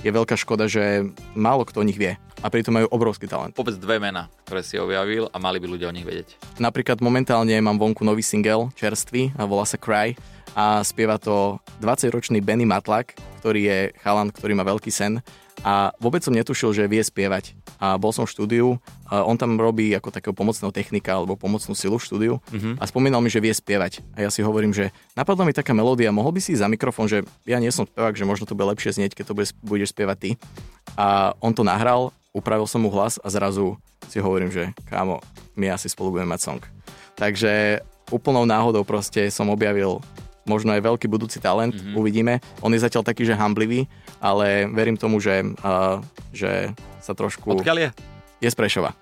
je 0.03 0.11
veľká 0.11 0.35
škoda, 0.35 0.67
že 0.67 1.07
málo 1.39 1.63
kto 1.63 1.79
o 1.79 1.87
nich 1.87 1.95
vie. 1.95 2.19
A 2.41 2.47
pritom 2.47 2.73
majú 2.77 2.87
obrovský 2.93 3.25
talent. 3.25 3.57
Povedz 3.57 3.81
dve 3.81 3.97
mená, 3.97 4.29
ktoré 4.45 4.61
si 4.61 4.77
objavil 4.77 5.25
a 5.29 5.37
mali 5.41 5.57
by 5.57 5.67
ľudia 5.67 5.89
o 5.89 5.95
nich 5.95 6.05
vedieť. 6.05 6.37
Napríklad 6.61 7.01
momentálne 7.01 7.57
mám 7.61 7.81
vonku 7.81 8.05
nový 8.05 8.21
single, 8.21 8.69
čerstvý, 8.77 9.33
a 9.37 9.45
volá 9.49 9.65
sa 9.65 9.79
Cry 9.79 10.13
a 10.57 10.81
spieva 10.81 11.21
to 11.21 11.61
20-ročný 11.81 12.41
Benny 12.41 12.65
Matlak, 12.65 13.17
ktorý 13.41 13.61
je 13.65 13.79
chalan, 14.01 14.33
ktorý 14.33 14.57
má 14.57 14.65
veľký 14.65 14.89
sen 14.89 15.21
a 15.65 15.89
vôbec 15.97 16.21
som 16.21 16.33
netušil, 16.33 16.69
že 16.73 16.85
vie 16.85 17.01
spievať. 17.01 17.57
A 17.81 17.97
bol 17.97 18.13
som 18.13 18.25
v 18.25 18.33
štúdiu, 18.33 18.67
a 19.09 19.25
on 19.25 19.37
tam 19.37 19.57
robí 19.57 19.93
ako 19.93 20.13
takého 20.13 20.33
pomocného 20.33 20.69
technika 20.69 21.17
alebo 21.17 21.37
pomocnú 21.37 21.73
silu 21.73 21.97
v 21.97 22.05
štúdiu 22.05 22.33
mm-hmm. 22.37 22.73
a 22.77 22.83
spomínal 22.85 23.21
mi, 23.21 23.29
že 23.29 23.41
vie 23.41 23.53
spievať. 23.53 24.05
A 24.13 24.25
ja 24.25 24.29
si 24.29 24.45
hovorím, 24.45 24.73
že 24.73 24.93
napadla 25.17 25.45
mi 25.45 25.53
taká 25.53 25.73
melódia, 25.73 26.13
mohol 26.13 26.33
by 26.33 26.41
si 26.41 26.53
za 26.53 26.69
mikrofón, 26.69 27.09
že 27.09 27.25
ja 27.45 27.57
nie 27.57 27.73
som 27.73 27.85
spevák, 27.85 28.13
že 28.13 28.27
možno 28.27 28.45
to 28.45 28.53
bude 28.53 28.69
lepšie 28.77 28.97
znieť, 29.01 29.17
keď 29.17 29.25
to 29.33 29.37
bude, 29.37 29.47
budeš 29.65 29.93
spievať 29.93 30.17
ty. 30.17 30.29
A 30.97 31.33
on 31.41 31.53
to 31.53 31.65
nahral, 31.65 32.13
upravil 32.37 32.69
som 32.69 32.85
mu 32.85 32.93
hlas 32.93 33.17
a 33.25 33.27
zrazu 33.33 33.73
si 34.05 34.21
hovorím, 34.21 34.53
že 34.53 34.69
kámo, 34.85 35.17
my 35.57 35.73
asi 35.73 35.89
spolu 35.89 36.13
budeme 36.13 36.29
mať 36.29 36.45
song. 36.45 36.61
Takže 37.17 37.81
úplnou 38.13 38.45
náhodou 38.45 38.85
proste 38.85 39.33
som 39.33 39.49
objavil 39.49 39.97
možno 40.47 40.71
aj 40.71 40.85
veľký 40.85 41.11
budúci 41.11 41.43
talent, 41.43 41.75
mm-hmm. 41.75 41.97
uvidíme. 41.97 42.39
On 42.63 42.71
je 42.71 42.79
zatiaľ 42.79 43.03
taký, 43.03 43.27
že 43.27 43.35
hamblivý, 43.35 43.89
ale 44.23 44.69
verím 44.71 44.95
tomu, 44.95 45.19
že, 45.19 45.43
uh, 45.43 45.99
že 46.31 46.71
sa 47.03 47.11
trošku... 47.11 47.59
Odkiaľ 47.59 47.77
je? 47.83 47.89
Je 48.39 48.49
z 48.53 48.55
Prešova. 48.55 48.95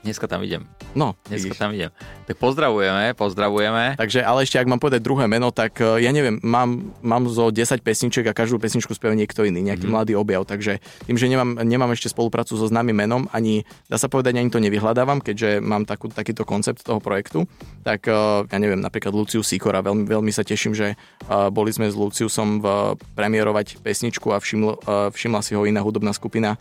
Dneska 0.00 0.24
tam 0.24 0.40
idem. 0.40 0.64
No, 0.96 1.12
Dneska 1.28 1.52
vidíš. 1.52 1.60
tam 1.60 1.70
idem. 1.76 1.92
Tak 2.24 2.40
pozdravujeme, 2.40 3.12
pozdravujeme. 3.12 4.00
Takže, 4.00 4.24
ale 4.24 4.48
ešte 4.48 4.56
ak 4.56 4.64
mám 4.64 4.80
povedať 4.80 5.04
druhé 5.04 5.28
meno, 5.28 5.52
tak 5.52 5.76
uh, 5.76 6.00
ja 6.00 6.08
neviem, 6.08 6.40
mám, 6.40 6.96
mám 7.04 7.28
zo 7.28 7.52
10 7.52 7.84
pesniček 7.84 8.24
a 8.24 8.32
každú 8.32 8.56
pesničku 8.56 8.96
spieva 8.96 9.12
niekto 9.12 9.44
iný, 9.44 9.60
nejaký 9.60 9.84
mm-hmm. 9.84 9.92
mladý 9.92 10.16
objav, 10.16 10.48
takže 10.48 10.80
tým, 11.04 11.20
že 11.20 11.28
nemám, 11.28 11.60
nemám 11.68 11.92
ešte 11.92 12.08
spoluprácu 12.08 12.56
so 12.56 12.64
známym 12.64 12.96
menom, 12.96 13.28
ani 13.36 13.68
dá 13.92 14.00
sa 14.00 14.08
povedať, 14.08 14.40
ani 14.40 14.48
to 14.48 14.56
nevyhľadávam, 14.56 15.20
keďže 15.20 15.60
mám 15.60 15.84
takú, 15.84 16.08
takýto 16.08 16.48
koncept 16.48 16.80
toho 16.80 16.96
projektu, 16.96 17.44
tak 17.84 18.08
uh, 18.08 18.48
ja 18.48 18.56
neviem, 18.56 18.80
napríklad 18.80 19.12
Luciu 19.12 19.44
Sikora, 19.44 19.84
veľmi, 19.84 20.08
veľmi 20.08 20.32
sa 20.32 20.48
teším, 20.48 20.72
že 20.72 20.96
uh, 21.28 21.52
boli 21.52 21.76
sme 21.76 21.92
s 21.92 21.94
Luciusom 21.94 22.64
v 22.64 22.66
premiérovať 23.12 23.84
pesničku 23.84 24.32
a 24.32 24.40
všiml, 24.40 24.80
všimla 25.12 25.40
si 25.44 25.52
ho 25.52 25.68
iná 25.68 25.84
hudobná 25.84 26.16
skupina 26.16 26.56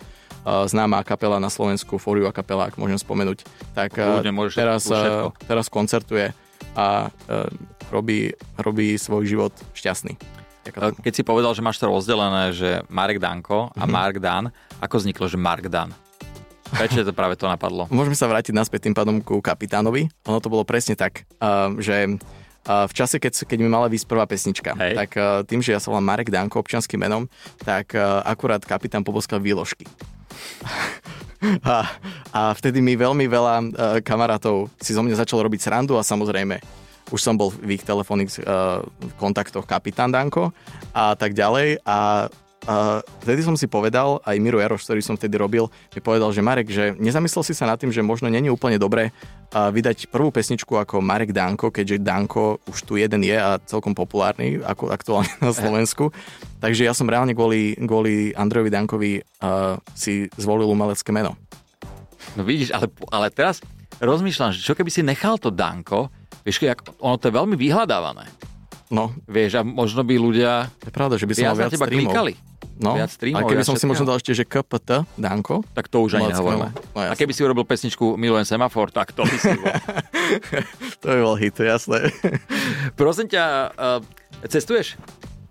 známa 0.67 1.03
kapela 1.03 1.37
na 1.37 1.51
Slovensku, 1.51 1.99
Foriu 1.99 2.25
a 2.25 2.33
kapela, 2.33 2.69
ak 2.69 2.79
môžem 2.79 2.97
spomenúť. 2.97 3.43
Tak 3.75 3.97
Ľudne, 3.97 4.33
teraz, 4.53 4.87
teraz 5.45 5.65
koncertuje 5.67 6.31
a 6.77 7.09
robí, 7.89 8.33
robí 8.57 8.95
svoj 8.95 9.25
život 9.25 9.53
šťastný. 9.73 10.15
Keď 10.77 11.13
si 11.13 11.23
povedal, 11.25 11.55
že 11.57 11.65
máš 11.65 11.81
to 11.81 11.89
rozdelené, 11.89 12.53
že 12.53 12.85
Marek 12.91 13.17
Danko 13.17 13.73
a 13.73 13.83
mm-hmm. 13.83 13.89
Mark 13.89 14.17
Dan, 14.21 14.43
ako 14.77 15.01
vzniklo, 15.01 15.25
že 15.25 15.39
Mark 15.39 15.65
Dan? 15.65 15.89
Prečo 16.69 17.01
to 17.01 17.15
práve 17.17 17.33
to 17.33 17.49
napadlo? 17.49 17.89
Môžeme 17.93 18.13
sa 18.13 18.29
vrátiť 18.29 18.53
naspäť 18.53 18.85
tým 18.89 18.93
pádom 18.93 19.17
ku 19.25 19.41
kapitánovi. 19.41 20.05
Ono 20.29 20.37
to 20.37 20.53
bolo 20.53 20.61
presne 20.61 20.93
tak, 20.93 21.25
že 21.81 22.21
v 22.69 22.93
čase, 22.93 23.17
keď, 23.17 23.49
keď 23.49 23.57
mi 23.65 23.69
mala 23.71 23.89
výsť 23.89 24.05
prvá 24.05 24.29
pesnička, 24.29 24.77
Hej. 24.77 24.93
tak 24.93 25.09
tým, 25.49 25.63
že 25.63 25.73
ja 25.73 25.81
sa 25.81 25.89
volám 25.89 26.05
Marek 26.05 26.29
Danko 26.29 26.61
občianským 26.61 27.01
menom, 27.01 27.25
tak 27.65 27.97
akurát 28.27 28.61
kapitán 28.61 29.01
poboskal 29.01 29.41
výložky. 29.41 29.89
A, 31.63 31.87
a 32.35 32.41
vtedy 32.51 32.83
mi 32.83 32.99
veľmi 32.99 33.23
veľa 33.23 33.55
uh, 33.63 33.67
kamarátov 34.03 34.67
si 34.75 34.91
zo 34.91 34.99
mňa 34.99 35.23
začalo 35.23 35.47
robiť 35.47 35.71
srandu 35.71 35.95
a 35.95 36.03
samozrejme 36.03 36.59
už 37.15 37.21
som 37.23 37.39
bol 37.39 37.47
v 37.47 37.79
ich 37.79 37.83
telefónnych 37.87 38.43
uh, 38.43 38.83
kontaktoch 39.15 39.63
kapitán 39.63 40.11
Danko 40.11 40.51
a 40.91 41.15
tak 41.15 41.31
ďalej 41.31 41.79
a 41.87 42.27
Uh, 42.69 43.01
vtedy 43.25 43.41
som 43.41 43.57
si 43.57 43.65
povedal, 43.65 44.21
aj 44.21 44.37
Miro 44.37 44.61
Jaroš, 44.61 44.85
ktorý 44.85 45.01
som 45.01 45.17
vtedy 45.17 45.41
robil, 45.41 45.73
mi 45.89 46.05
povedal, 46.05 46.29
že 46.29 46.45
Marek, 46.45 46.69
že 46.69 46.93
nezamyslel 47.01 47.41
si 47.41 47.57
sa 47.57 47.65
nad 47.65 47.81
tým, 47.81 47.89
že 47.89 48.05
možno 48.05 48.29
není 48.29 48.45
úplne 48.45 48.77
dobré 48.77 49.09
uh, 49.09 49.73
vydať 49.73 50.13
prvú 50.13 50.29
pesničku 50.29 50.77
ako 50.77 51.01
Marek 51.01 51.33
Danko, 51.33 51.73
keďže 51.73 52.05
Danko 52.05 52.61
už 52.69 52.85
tu 52.85 53.01
jeden 53.01 53.25
je 53.25 53.33
a 53.33 53.57
celkom 53.65 53.97
populárny, 53.97 54.61
ako 54.61 54.93
aktuálne 54.93 55.33
na 55.41 55.49
Slovensku. 55.49 56.13
Takže 56.61 56.85
ja 56.85 56.93
som 56.93 57.09
reálne 57.09 57.33
kvôli, 57.33 57.73
kvôli 57.73 58.37
Andrejovi 58.37 58.69
Dankovi 58.69 59.11
uh, 59.17 59.81
si 59.97 60.29
zvolil 60.37 60.69
umelecké 60.69 61.09
meno. 61.09 61.41
No 62.37 62.45
vidíš, 62.45 62.69
ale, 62.69 62.85
ale 63.09 63.33
teraz 63.33 63.65
rozmýšľam, 63.97 64.53
že 64.53 64.61
čo 64.61 64.77
keby 64.77 64.93
si 64.93 65.01
nechal 65.01 65.41
to 65.41 65.49
Danko, 65.49 66.13
vieš, 66.45 66.61
ono 67.01 67.17
to 67.17 67.33
je 67.33 67.33
veľmi 67.33 67.57
vyhľadávané. 67.57 68.29
No. 68.93 69.13
Vieš, 69.25 69.57
a 69.57 69.61
možno 69.65 70.05
by 70.05 70.13
ľudia... 70.17 70.69
Je 70.81 70.93
pravda, 70.93 71.17
že 71.17 71.25
by 71.25 71.33
som 71.33 71.53
mal 71.53 71.57
viac 71.57 71.73
teba 71.73 71.89
streamov. 71.89 72.13
klikali. 72.13 72.33
No, 72.79 72.95
viac 72.95 73.11
streamov, 73.11 73.43
a 73.43 73.51
keby 73.51 73.63
som 73.67 73.75
si 73.75 73.83
možno 73.83 74.07
dal 74.07 74.23
ešte, 74.23 74.31
že 74.31 74.47
KPT, 74.47 75.03
Danko. 75.19 75.67
Tak 75.75 75.91
to 75.91 75.99
už 75.99 76.15
ani 76.15 76.31
nehovorím. 76.31 76.71
No, 76.71 76.99
a 77.03 77.11
keby 77.11 77.35
si 77.35 77.43
urobil 77.43 77.67
pesničku 77.67 78.15
Milujem 78.15 78.47
semafor, 78.47 78.87
tak 78.87 79.11
to 79.11 79.27
by 79.27 79.35
si 79.35 79.51
bol. 79.51 79.67
to 81.03 81.05
by 81.11 81.19
bol 81.19 81.35
hit, 81.35 81.59
jasné. 81.59 82.07
Prosím 82.99 83.27
ťa, 83.27 83.43
uh, 83.75 83.99
cestuješ? 84.47 84.95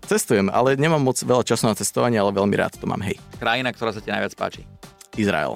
Cestujem, 0.09 0.49
ale 0.49 0.73
nemám 0.73 1.05
moc 1.05 1.21
veľa 1.21 1.45
času 1.45 1.69
na 1.69 1.77
cestovanie, 1.77 2.17
ale 2.17 2.33
veľmi 2.33 2.57
rád 2.57 2.81
to 2.81 2.89
mám, 2.89 3.05
hej. 3.05 3.21
Krajina, 3.37 3.69
ktorá 3.69 3.93
sa 3.93 4.01
ti 4.01 4.09
najviac 4.09 4.33
páči? 4.33 4.65
Izrael. 5.13 5.53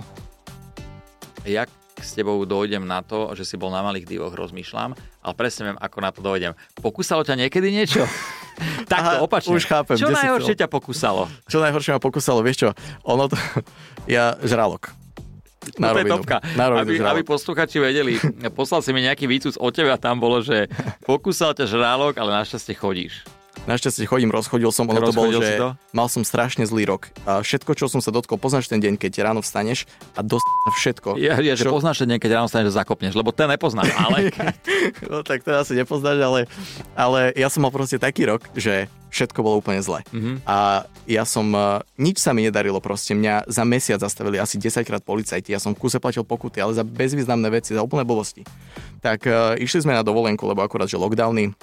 Jak 1.41 1.73
s 2.03 2.13
tebou 2.13 2.37
dojdem 2.43 2.83
na 2.83 2.99
to, 3.01 3.31
že 3.33 3.47
si 3.47 3.55
bol 3.55 3.71
na 3.71 3.79
malých 3.79 4.05
divoch, 4.05 4.35
rozmýšľam, 4.35 4.93
ale 4.95 5.33
presne 5.33 5.71
viem, 5.71 5.77
ako 5.79 5.97
na 6.03 6.11
to 6.11 6.19
dojdem. 6.19 6.53
Pokúsalo 6.77 7.23
ťa 7.23 7.39
niekedy 7.39 7.71
niečo? 7.71 8.03
Takto, 8.91 9.25
opačne. 9.25 9.55
Už 9.55 9.65
chápem. 9.65 9.97
Čo 9.97 10.11
najhoršie 10.11 10.59
ťa 10.59 10.67
pokúsalo? 10.69 11.31
Čo 11.49 11.63
najhoršie 11.63 11.95
ma 11.95 12.01
pokúsalo, 12.03 12.43
vieš 12.43 12.67
čo? 12.67 12.69
Ono 13.07 13.31
to... 13.31 13.39
Ja 14.03 14.35
žralok. 14.43 14.91
Na 15.79 15.95
to 15.95 16.03
je 16.03 16.11
topka. 16.11 16.43
Na 16.59 16.67
aby, 16.75 16.99
aby 16.99 17.23
posluchači 17.23 17.79
vedeli, 17.79 18.19
poslal 18.51 18.83
si 18.83 18.91
mi 18.91 18.99
nejaký 18.99 19.31
výcud 19.31 19.55
od 19.63 19.71
teba, 19.71 19.95
tam 19.95 20.19
bolo, 20.19 20.43
že 20.43 20.67
pokúsal 21.07 21.55
ťa 21.55 21.71
žralok, 21.71 22.19
ale 22.19 22.35
našťastie 22.43 22.75
chodíš. 22.75 23.23
Našťastie 23.63 24.03
chodím, 24.03 24.27
rozchodil 24.27 24.75
som, 24.75 24.83
ono 24.91 24.99
to 24.99 25.15
bol, 25.15 25.31
že 25.31 25.55
to? 25.55 25.79
mal 25.95 26.11
som 26.11 26.27
strašne 26.27 26.67
zlý 26.67 26.83
rok. 26.83 27.07
A 27.23 27.39
všetko, 27.39 27.79
čo 27.79 27.87
som 27.87 28.03
sa 28.03 28.11
dotkol, 28.11 28.35
poznáš 28.35 28.67
ten 28.67 28.83
deň, 28.83 28.99
keď 28.99 29.23
ráno 29.23 29.39
vstaneš 29.39 29.87
a 30.19 30.19
dost 30.19 30.43
všetko. 30.83 31.15
Ja, 31.15 31.39
ja 31.39 31.55
čo... 31.55 31.71
že 31.71 31.71
poznáš 31.71 32.03
ten 32.03 32.11
deň, 32.11 32.19
keď 32.19 32.31
ráno 32.43 32.47
vstaneš 32.51 32.75
a 32.75 32.83
zakopneš, 32.83 33.15
lebo 33.15 33.31
ten 33.31 33.47
nepoznám, 33.47 33.87
ale... 33.95 34.35
no 35.11 35.23
tak 35.23 35.47
to 35.47 35.55
asi 35.55 35.79
nepoznáš, 35.79 36.19
ale, 36.19 36.39
ale 36.91 37.31
ja 37.39 37.47
som 37.47 37.63
mal 37.63 37.71
proste 37.71 37.95
taký 37.95 38.27
rok, 38.27 38.43
že 38.51 38.91
všetko 39.15 39.39
bolo 39.39 39.63
úplne 39.63 39.79
zle. 39.79 40.03
Mm-hmm. 40.11 40.43
A 40.43 40.83
ja 41.07 41.23
som, 41.23 41.47
e, 41.55 41.87
nič 42.03 42.19
sa 42.19 42.35
mi 42.35 42.43
nedarilo 42.43 42.83
proste, 42.83 43.15
mňa 43.15 43.47
za 43.47 43.63
mesiac 43.63 44.03
zastavili 44.03 44.43
asi 44.43 44.59
10 44.59 44.83
krát 44.83 44.99
policajti, 45.07 45.55
ja 45.55 45.63
som 45.63 45.71
v 45.71 45.87
kuse 45.87 46.03
platil 46.03 46.27
pokuty, 46.27 46.59
ale 46.59 46.75
za 46.75 46.83
bezvýznamné 46.83 47.47
veci, 47.47 47.71
za 47.71 47.85
úplné 47.85 48.03
blbosti. 48.03 48.43
Tak 48.99 49.19
uh, 49.23 49.55
išli 49.55 49.87
sme 49.87 49.95
na 49.95 50.03
dovolenku, 50.03 50.43
lebo 50.43 50.65
akurát, 50.65 50.89
že 50.89 50.99
lockdowny, 50.99 51.55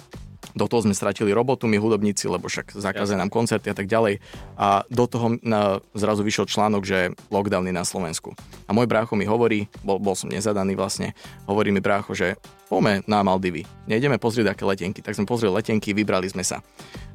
do 0.54 0.66
toho 0.66 0.84
sme 0.84 0.94
stratili 0.96 1.30
robotu, 1.30 1.70
my 1.70 1.78
hudobníci, 1.78 2.26
lebo 2.26 2.50
však 2.50 2.74
zakázajú 2.74 3.18
nám 3.18 3.32
koncerty 3.32 3.70
a 3.70 3.76
tak 3.76 3.86
ďalej. 3.86 4.18
A 4.58 4.82
do 4.90 5.04
toho 5.06 5.38
na, 5.42 5.78
zrazu 5.94 6.22
vyšiel 6.26 6.46
článok, 6.50 6.82
že 6.84 7.14
lockdowny 7.30 7.70
na 7.70 7.86
Slovensku. 7.86 8.34
A 8.66 8.74
môj 8.74 8.86
brácho 8.90 9.14
mi 9.14 9.26
hovorí, 9.26 9.70
bol, 9.82 9.98
bol 9.98 10.14
som 10.14 10.30
nezadaný 10.30 10.74
vlastne, 10.74 11.14
hovorí 11.46 11.74
mi 11.74 11.82
brácho, 11.82 12.14
že 12.14 12.38
poďme 12.70 13.02
na 13.10 13.26
Maldivy, 13.26 13.66
nejdeme 13.90 14.22
pozrieť 14.22 14.54
aké 14.54 14.62
letenky. 14.62 15.00
Tak 15.02 15.18
sme 15.18 15.26
pozreli 15.26 15.50
letenky, 15.58 15.90
vybrali 15.90 16.30
sme 16.30 16.46
sa. 16.46 16.62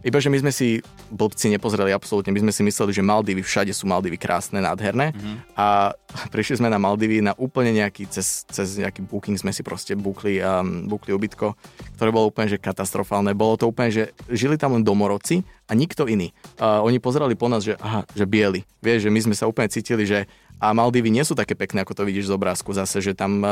Iba, 0.06 0.22
že 0.22 0.30
my 0.30 0.38
sme 0.38 0.54
si 0.54 0.86
blbci 1.10 1.50
nepozreli 1.50 1.90
absolútne, 1.90 2.30
my 2.30 2.46
sme 2.46 2.54
si 2.54 2.62
mysleli, 2.62 2.94
že 2.94 3.02
Maldivy, 3.02 3.42
všade 3.42 3.74
sú 3.74 3.90
Maldivy 3.90 4.22
krásne, 4.22 4.62
nádherné 4.62 5.18
mm-hmm. 5.18 5.58
a 5.58 5.98
prišli 6.34 6.62
sme 6.62 6.70
na 6.70 6.78
Maldivy 6.78 7.26
na 7.26 7.34
úplne 7.42 7.74
nejaký, 7.74 8.06
cez, 8.14 8.46
cez 8.46 8.78
nejaký 8.78 9.02
booking 9.02 9.34
sme 9.34 9.50
si 9.50 9.66
proste 9.66 9.98
bukli, 9.98 10.38
um, 10.46 10.86
bukli 10.86 11.10
ubytko, 11.10 11.58
ktoré 11.98 12.14
bolo 12.14 12.30
úplne 12.30 12.54
že 12.54 12.62
katastrofálne. 12.62 13.34
Bolo 13.34 13.58
to 13.58 13.66
úplne, 13.66 13.90
že 13.90 14.14
žili 14.30 14.62
tam 14.62 14.78
len 14.78 14.86
domorodci 14.86 15.42
a 15.66 15.74
nikto 15.74 16.06
iný. 16.06 16.30
Uh, 16.62 16.86
oni 16.86 17.02
pozerali 17.02 17.34
po 17.34 17.50
nás, 17.50 17.66
že 17.66 17.74
aha, 17.82 18.06
že 18.14 18.30
bieli. 18.30 18.62
Vieš, 18.86 19.10
že 19.10 19.14
my 19.14 19.20
sme 19.26 19.34
sa 19.34 19.50
úplne 19.50 19.74
cítili, 19.74 20.06
že 20.06 20.30
a 20.62 20.72
Maldivy 20.72 21.12
nie 21.12 21.26
sú 21.26 21.36
také 21.36 21.58
pekné, 21.58 21.84
ako 21.84 21.98
to 21.98 22.08
vidíš 22.08 22.32
z 22.32 22.36
obrázku 22.38 22.72
zase, 22.72 23.04
že 23.04 23.12
tam, 23.12 23.44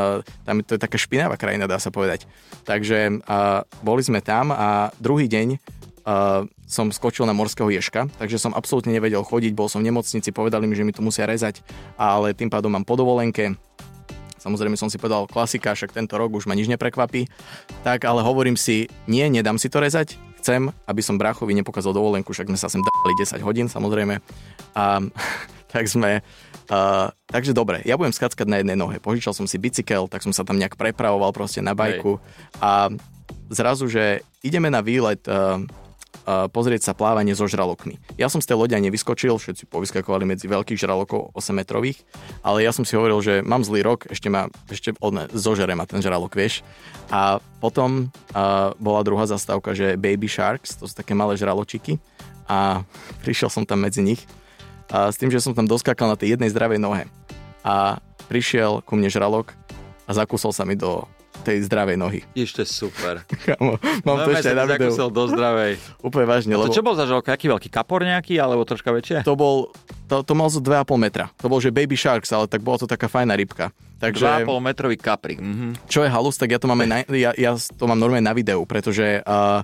tam 0.47 0.63
to 0.63 0.77
je 0.77 0.79
taká 0.79 0.95
špinavá 0.95 1.35
krajina, 1.35 1.67
dá 1.67 1.75
sa 1.75 1.91
povedať. 1.91 2.23
Takže 2.63 3.25
uh, 3.25 3.67
boli 3.83 4.05
sme 4.05 4.23
tam 4.23 4.55
a 4.55 4.93
druhý 5.01 5.27
deň 5.27 5.59
uh, 6.07 6.47
som 6.67 6.91
skočil 6.91 7.27
na 7.27 7.35
morského 7.35 7.67
ješka, 7.67 8.07
takže 8.19 8.39
som 8.39 8.55
absolútne 8.55 8.93
nevedel 8.95 9.23
chodiť, 9.23 9.51
bol 9.55 9.67
som 9.67 9.83
v 9.83 9.91
nemocnici, 9.91 10.29
povedali 10.31 10.67
mi, 10.67 10.75
že 10.75 10.85
mi 10.87 10.95
to 10.95 11.03
musia 11.03 11.27
rezať, 11.27 11.63
ale 11.99 12.35
tým 12.35 12.51
pádom 12.51 12.71
mám 12.71 12.87
podovolenke, 12.87 13.55
Samozrejme 14.43 14.75
som 14.75 14.91
si 14.91 14.99
povedal 14.99 15.23
klasika, 15.23 15.71
však 15.71 15.95
tento 15.95 16.19
rok 16.19 16.35
už 16.35 16.51
ma 16.51 16.53
nič 16.59 16.67
neprekvapí. 16.67 17.31
Tak 17.87 18.03
ale 18.03 18.19
hovorím 18.27 18.59
si, 18.59 18.91
nie, 19.07 19.23
nedám 19.31 19.55
si 19.55 19.71
to 19.71 19.79
rezať. 19.79 20.19
Chcem, 20.43 20.67
aby 20.83 20.99
som 20.99 21.15
bráchovi 21.15 21.55
nepokázal 21.55 21.95
dovolenku, 21.95 22.35
však 22.35 22.51
sme 22.51 22.59
sa 22.59 22.67
sem 22.67 22.83
dali 22.83 23.15
10 23.15 23.39
hodín 23.39 23.71
samozrejme. 23.71 24.19
A 24.75 24.99
tak 25.73 25.87
sme... 25.87 26.19
Uh, 26.67 27.11
takže 27.27 27.55
dobre, 27.55 27.83
ja 27.87 27.95
budem 27.95 28.15
skackať 28.15 28.47
na 28.47 28.59
jednej 28.59 28.75
nohe. 28.75 28.99
Požičal 28.99 29.31
som 29.31 29.47
si 29.47 29.55
bicykel, 29.55 30.11
tak 30.11 30.23
som 30.23 30.35
sa 30.35 30.43
tam 30.43 30.59
nejak 30.59 30.75
prepravoval 30.75 31.31
proste 31.31 31.63
na 31.63 31.71
bajku. 31.71 32.19
Hej. 32.19 32.23
A 32.59 32.71
zrazu, 33.47 33.87
že 33.87 34.23
ideme 34.43 34.67
na 34.67 34.83
výlet 34.83 35.23
uh, 35.27 35.63
pozrieť 36.23 36.87
sa 36.87 36.93
plávanie 36.95 37.35
so 37.35 37.49
žralokmi. 37.49 37.99
Ja 38.15 38.31
som 38.31 38.39
z 38.39 38.47
tej 38.51 38.59
ani 38.59 38.87
nevyskočil, 38.87 39.35
všetci 39.35 39.67
povyskakovali 39.67 40.23
medzi 40.23 40.47
veľkých 40.47 40.79
žralokov 40.79 41.35
8 41.35 41.51
metrových, 41.51 41.99
ale 42.45 42.63
ja 42.63 42.71
som 42.71 42.87
si 42.87 42.95
hovoril, 42.95 43.19
že 43.19 43.33
mám 43.43 43.65
zlý 43.65 43.83
rok, 43.83 44.07
ešte 44.07 44.31
ma, 44.31 44.47
ešte 44.71 44.95
odme, 45.03 45.27
zožere 45.35 45.75
ma 45.75 45.83
ten 45.83 45.99
žralok, 45.99 46.31
vieš. 46.31 46.63
A 47.11 47.43
potom 47.59 48.07
uh, 48.31 48.71
bola 48.79 49.03
druhá 49.03 49.27
zastávka, 49.27 49.75
že 49.75 49.99
Baby 49.99 50.31
Sharks, 50.31 50.79
to 50.79 50.87
sú 50.87 50.95
také 50.95 51.11
malé 51.11 51.35
žraločiky 51.35 51.99
a 52.47 52.87
prišiel 53.23 53.51
som 53.51 53.67
tam 53.67 53.83
medzi 53.83 53.99
nich 53.99 54.23
a 54.93 55.09
s 55.09 55.17
tým, 55.17 55.33
že 55.33 55.41
som 55.41 55.57
tam 55.57 55.65
doskakal 55.65 56.05
na 56.05 56.19
tej 56.19 56.37
jednej 56.37 56.53
zdravej 56.53 56.77
nohe. 56.77 57.09
A 57.65 57.97
prišiel 58.29 58.85
ku 58.85 58.93
mne 58.93 59.09
žralok 59.09 59.55
a 60.05 60.11
zakúsol 60.11 60.51
sa 60.51 60.67
mi 60.67 60.75
do 60.75 61.07
tej 61.43 61.57
zdravej 61.67 61.99
nohy. 61.99 62.19
Ešte 62.31 62.63
super. 62.63 63.27
Kamo, 63.47 63.75
mám 64.07 64.17
to 64.23 64.31
ešte 64.31 64.55
na 64.55 64.63
videu. 64.63 64.95
Do 65.11 65.23
zdravej. 65.27 65.77
Úplne 66.07 66.25
vážne, 66.25 66.51
A 66.55 66.63
lebo 66.63 66.71
to 66.71 66.79
čo 66.79 66.85
bol 66.85 66.95
za 66.95 67.03
žalok? 67.03 67.27
Aký 67.27 67.51
veľký 67.51 67.67
kapor 67.67 68.01
nejaký, 68.07 68.39
alebo 68.39 68.63
troška 68.63 68.95
väčšie? 68.95 69.27
to 69.27 69.35
bol, 69.35 69.69
to, 70.07 70.23
to 70.23 70.33
mal 70.33 70.47
zo 70.47 70.63
2,5 70.63 70.87
metra. 70.95 71.27
To 71.43 71.51
bol, 71.51 71.59
že 71.59 71.69
Baby 71.75 71.99
Sharks, 71.99 72.31
ale 72.31 72.47
tak 72.47 72.63
bola 72.63 72.79
to 72.79 72.87
taká 72.87 73.11
fajná 73.11 73.35
rybka. 73.35 73.75
Takže 73.99 74.47
2,5 74.47 74.59
metrový 74.63 74.95
kaprik. 74.95 75.39
Mhm. 75.39 75.87
čo 75.91 76.03
je 76.03 76.09
halus, 76.11 76.39
tak 76.39 76.55
ja 76.55 76.59
to, 76.59 76.71
máme 76.71 76.87
na, 76.91 77.03
ja, 77.11 77.35
ja 77.35 77.51
to 77.55 77.83
mám 77.85 77.99
normálne 77.99 78.23
na 78.23 78.35
videu, 78.35 78.63
pretože 78.63 79.19
uh, 79.23 79.61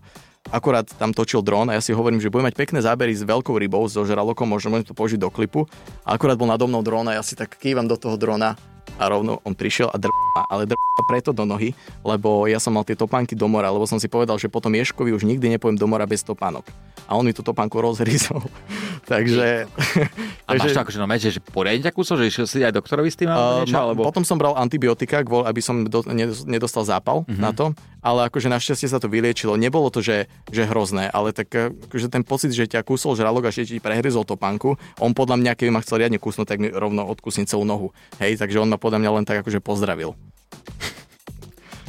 akorát 0.48 0.88
tam 0.96 1.12
točil 1.12 1.44
dron 1.44 1.70
a 1.70 1.78
ja 1.78 1.82
si 1.84 1.92
hovorím, 1.92 2.24
že 2.24 2.32
budem 2.32 2.48
mať 2.50 2.56
pekné 2.56 2.80
zábery 2.80 3.12
s 3.12 3.28
veľkou 3.28 3.54
rybou, 3.60 3.84
so 3.92 4.02
žralokom, 4.08 4.48
možno 4.48 4.74
môžem 4.74 4.88
to 4.88 4.96
použiť 4.98 5.20
do 5.20 5.30
klipu. 5.30 5.68
A 6.08 6.16
akorát 6.16 6.40
bol 6.40 6.48
nado 6.48 6.66
mnou 6.66 6.82
dron 6.82 7.06
a 7.12 7.20
ja 7.20 7.24
si 7.24 7.36
tak 7.36 7.60
kývam 7.60 7.86
do 7.86 8.00
toho 8.00 8.16
drona 8.16 8.56
a 9.00 9.04
rovno 9.08 9.40
on 9.48 9.56
prišiel 9.56 9.88
a 9.90 9.98
drp, 9.98 10.16
ale 10.52 10.68
drp 10.68 11.00
preto 11.08 11.32
do 11.32 11.48
nohy, 11.48 11.72
lebo 12.04 12.46
ja 12.46 12.60
som 12.60 12.76
mal 12.76 12.84
tie 12.84 12.94
topánky 12.94 13.34
do 13.34 13.48
mora, 13.48 13.72
lebo 13.72 13.88
som 13.88 13.98
si 13.98 14.12
povedal, 14.12 14.36
že 14.36 14.52
potom 14.52 14.76
Ješkovi 14.76 15.16
už 15.16 15.24
nikdy 15.24 15.56
nepojem 15.56 15.80
do 15.80 15.88
mora 15.88 16.04
bez 16.04 16.22
topánok. 16.22 16.68
A 17.10 17.18
on 17.18 17.26
mi 17.26 17.34
tú 17.34 17.42
topánku 17.42 17.82
rozhryzol. 17.82 18.44
Takže... 19.12 19.66
A 20.50 20.58
máš 20.58 20.74
to 20.74 20.82
akože 20.82 20.98
no 20.98 21.06
meče, 21.06 21.30
že 21.30 21.42
poriadne 21.42 21.86
ťa 21.86 21.94
kúsol, 21.94 22.26
že 22.26 22.26
išiel 22.30 22.46
si 22.50 22.58
aj 22.62 22.74
doktorovi 22.74 23.10
s 23.10 23.18
tým 23.18 23.30
alebo 23.30 23.48
Uh, 23.50 23.66
niečo, 23.66 23.78
ma- 23.78 23.86
alebo... 23.90 24.02
Potom 24.06 24.22
som 24.22 24.38
bral 24.38 24.54
antibiotika, 24.58 25.26
kvôli, 25.26 25.46
aby 25.46 25.62
som 25.62 25.86
do, 25.86 26.06
nedos- 26.10 26.46
nedostal 26.46 26.86
zápal 26.86 27.26
mm-hmm. 27.26 27.42
na 27.42 27.50
to, 27.50 27.74
ale 28.00 28.28
akože 28.32 28.52
našťastie 28.52 28.88
sa 28.88 29.00
to 29.00 29.12
vyliečilo. 29.12 29.60
Nebolo 29.60 29.92
to, 29.92 30.00
že, 30.00 30.32
že 30.50 30.68
hrozné, 30.68 31.12
ale 31.12 31.36
tak 31.36 31.50
eh, 31.56 31.72
akože 31.72 32.08
ten 32.12 32.24
pocit, 32.24 32.52
že 32.56 32.68
ťa 32.68 32.84
kúsol 32.84 33.16
žralok 33.16 33.50
a 33.50 33.54
že 33.54 33.68
ti 33.68 33.78
prehryzol 33.84 34.24
topánku, 34.28 34.80
on 35.00 35.12
podľa 35.12 35.40
mňa, 35.40 35.52
keby 35.56 35.72
ma 35.72 35.84
chcel 35.84 36.04
riadne 36.04 36.20
kúsnuť, 36.20 36.48
tak 36.48 36.60
mi 36.60 36.72
rovno 36.72 37.06
odkusne 37.08 37.48
celú 37.48 37.64
nohu. 37.68 37.92
Hej, 38.20 38.40
takže 38.40 38.60
on 38.60 38.72
ma 38.72 38.80
podľa 38.80 39.00
mňa 39.04 39.12
len 39.22 39.26
tak 39.28 39.44
akože 39.44 39.60
pozdravil. 39.64 40.16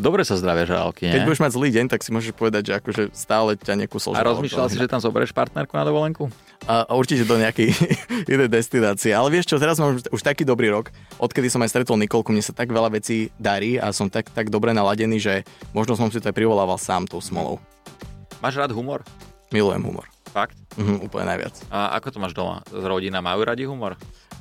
Dobre 0.00 0.24
sa 0.24 0.40
zdravia 0.40 0.64
žralky, 0.64 1.06
nie? 1.06 1.12
Keď 1.12 1.22
budeš 1.28 1.40
mať 1.44 1.52
zlý 1.52 1.68
deň, 1.76 1.86
tak 1.92 2.00
si 2.00 2.08
môžeš 2.08 2.32
povedať, 2.32 2.72
že 2.72 2.72
akože 2.80 3.02
stále 3.12 3.52
ťa 3.60 3.76
nekúsol 3.76 4.16
A 4.16 4.24
rozmýšľal 4.24 4.72
si, 4.72 4.80
že 4.80 4.88
tam 4.88 4.96
zoberieš 4.96 5.36
partnerku 5.36 5.76
na 5.76 5.84
dovolenku? 5.84 6.32
A, 6.64 6.88
a 6.88 6.92
určite 6.96 7.28
do 7.28 7.36
nejakej 7.36 7.76
inej 8.32 8.48
destinácie. 8.48 9.12
Ale 9.12 9.28
vieš 9.28 9.52
čo, 9.52 9.60
teraz 9.60 9.76
mám 9.76 10.00
už, 10.00 10.08
už 10.08 10.22
taký 10.24 10.48
dobrý 10.48 10.72
rok, 10.72 10.88
odkedy 11.20 11.52
som 11.52 11.60
aj 11.60 11.76
stretol 11.76 12.00
Nikolku, 12.00 12.32
mne 12.32 12.40
sa 12.40 12.56
tak 12.56 12.72
veľa 12.72 12.88
vecí 12.96 13.28
darí 13.36 13.76
a 13.76 13.92
som 13.92 14.08
tak, 14.08 14.32
tak 14.32 14.48
dobre 14.48 14.72
naladený, 14.72 15.20
že 15.20 15.34
možno 15.76 16.00
som 16.00 16.08
si 16.08 16.16
to 16.16 16.32
aj 16.32 16.36
privolával 16.36 16.80
sám 16.80 17.04
tou 17.04 17.20
smolou. 17.20 17.60
Máš 18.40 18.56
rád 18.56 18.72
humor? 18.72 19.04
Milujem 19.52 19.84
humor. 19.84 20.08
Fakt? 20.32 20.56
Mhm, 20.80 21.04
úplne 21.04 21.28
najviac. 21.28 21.60
A 21.68 21.92
ako 22.00 22.08
to 22.08 22.18
máš 22.22 22.32
doma? 22.32 22.64
Z 22.70 22.84
rodina 22.86 23.20
majú 23.20 23.44
radi 23.44 23.68
humor? 23.68 24.00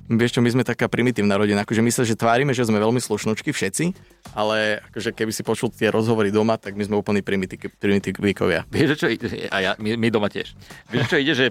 Vieš 0.10 0.32
čo, 0.34 0.42
my 0.42 0.50
sme 0.50 0.64
taká 0.64 0.86
primitívna 0.86 1.38
rodina, 1.38 1.62
akože 1.62 1.80
my 1.80 1.90
sa, 1.90 2.02
že 2.02 2.14
tvárime, 2.14 2.50
že 2.50 2.64
sme 2.64 2.76
veľmi 2.76 2.98
slušnočky 2.98 3.50
všetci, 3.50 3.94
ale 4.34 4.82
akože 4.84 5.14
keby 5.14 5.30
si 5.30 5.42
počul 5.42 5.70
tie 5.70 5.88
rozhovory 5.88 6.30
doma, 6.30 6.58
tak 6.58 6.74
my 6.74 6.82
sme 6.82 6.98
úplní 6.98 7.22
primitík- 7.22 7.78
primitívkovia. 7.78 8.66
Vieš, 8.68 8.98
čo? 8.98 9.06
A 9.48 9.58
ja, 9.60 9.72
my, 9.78 9.94
my 9.94 10.08
doma 10.10 10.26
tiež. 10.26 10.58
Vieš, 10.88 11.06
čo 11.08 11.16
ide, 11.16 11.34
že 11.34 11.46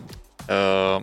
uh, 0.50 0.98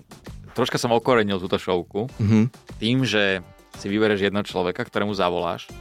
troška 0.51 0.75
som 0.75 0.91
okorenil 0.91 1.39
túto 1.39 1.55
šovku 1.55 2.11
Mhm. 2.19 2.51
tým, 2.75 2.97
že 3.01 3.39
si 3.73 3.87
vybereš 3.87 4.19
jedného 4.21 4.43
človeka, 4.43 4.83
ktorému 4.83 5.11
zavoláš, 5.11 5.71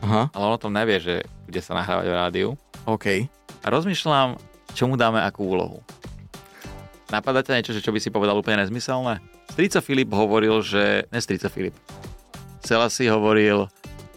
Aha, 0.00 0.26
ale 0.28 0.42
on 0.44 0.54
o 0.54 0.62
tom 0.62 0.72
nevie, 0.72 0.98
že 0.98 1.14
bude 1.44 1.60
sa 1.60 1.74
nahrávať 1.74 2.06
v 2.06 2.14
rádiu. 2.16 2.48
OK. 2.84 3.30
A 3.60 3.66
rozmýšľam, 3.68 4.34
čo 4.72 4.86
mu 4.86 4.94
dáme 4.94 5.20
akú 5.20 5.44
úlohu. 5.44 5.78
Napadá 7.06 7.42
ťa 7.42 7.54
niečo, 7.54 7.70
že 7.70 7.82
čo 7.82 7.90
by 7.90 7.98
si 7.98 8.08
povedal 8.08 8.34
úplne 8.34 8.62
nezmyselné? 8.62 9.18
Strica 9.50 9.80
Filip 9.80 10.10
hovoril, 10.10 10.60
že... 10.60 11.04
Ne 11.08 11.18
Strica 11.18 11.48
Filip. 11.48 11.74
Celá 12.60 12.86
si 12.86 13.04
hovoril, 13.04 13.66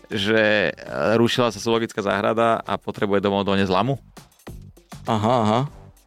že 0.08 0.70
e, 0.70 0.72
rušila 1.16 1.50
sa 1.50 1.58
zoologická 1.58 2.00
záhrada 2.00 2.60
a 2.60 2.76
potrebuje 2.76 3.20
domov 3.20 3.44
doniesť 3.44 3.70
lamu. 3.70 3.98
Aha, 5.04 5.34
aha. 5.42 5.60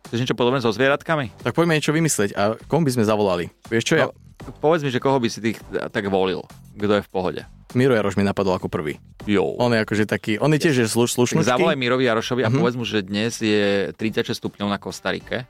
Chceš 0.07 0.23
niečo 0.23 0.35
podobné 0.35 0.59
so 0.59 0.71
zvieratkami? 0.71 1.35
Tak 1.37 1.53
poďme 1.53 1.75
niečo 1.75 1.91
vymysleť. 1.91 2.31
A 2.33 2.43
komu 2.63 2.87
by 2.87 2.93
sme 2.93 3.05
zavolali? 3.05 3.51
Vieš 3.67 3.85
čo, 3.85 3.95
ja... 3.97 4.07
No, 4.07 4.15
povedz 4.57 4.87
mi, 4.87 4.89
že 4.89 4.99
koho 4.99 5.19
by 5.19 5.27
si 5.27 5.41
ty 5.41 5.51
tak 5.91 6.07
volil. 6.07 6.47
Kto 6.73 6.93
je 6.95 7.03
v 7.03 7.11
pohode? 7.11 7.43
Miro 7.75 7.93
Jaroš 7.93 8.15
mi 8.15 8.23
napadol 8.23 8.55
ako 8.55 8.71
prvý. 8.71 8.97
Jo. 9.27 9.59
On 9.59 9.69
je 9.69 9.83
akože 9.83 10.07
taký, 10.07 10.39
on 10.39 10.49
je 10.51 10.63
tiež 10.63 10.87
sluš, 10.87 11.11
Tak 11.11 11.17
slušnočký. 11.35 11.51
zavolaj 11.51 11.75
Mirovi 11.75 12.07
Jarošovi 12.07 12.41
a 12.41 12.49
Mhm. 12.49 12.57
povedz 12.57 12.77
mu, 12.77 12.85
že 12.85 13.03
dnes 13.03 13.37
je 13.37 13.91
36 13.93 14.39
stupňov 14.39 14.69
na 14.71 14.79
Kostarike 14.79 15.45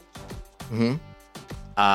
Mhm. 0.73 0.97
a... 1.77 1.89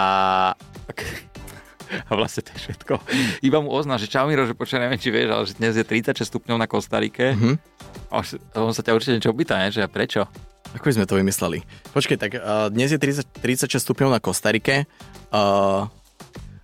A 2.07 2.11
vlastne 2.13 2.41
to 2.41 2.51
je 2.53 2.59
všetko. 2.65 2.93
Iba 3.41 3.57
mu 3.59 3.69
ozná, 3.69 3.95
že 3.95 4.07
čau 4.07 4.25
Miro, 4.25 4.43
že 4.43 4.53
počkaj, 4.53 4.79
neviem, 4.79 4.97
či 4.97 5.09
vieš, 5.09 5.29
ale 5.29 5.43
že 5.45 5.53
dnes 5.57 5.73
je 5.75 5.83
36 5.83 6.23
stupňov 6.23 6.57
na 6.57 6.67
Kostarike. 6.67 7.35
Mhm. 7.35 7.51
A 8.11 8.23
on 8.59 8.71
sa 8.71 8.83
ťa 8.83 8.95
určite 8.95 9.15
niečo 9.15 9.31
opýta, 9.31 9.55
ne? 9.57 9.71
že 9.71 9.83
prečo? 9.87 10.27
Ako 10.71 10.87
by 10.87 10.93
sme 10.95 11.05
to 11.05 11.19
vymysleli? 11.19 11.59
Počkej, 11.91 12.17
tak 12.17 12.31
uh, 12.35 12.71
dnes 12.71 12.91
je 12.91 12.99
30, 12.99 13.27
36 13.43 13.75
stupňov 13.81 14.09
na 14.11 14.19
Kostarike. 14.23 14.87
Uh, 15.31 15.87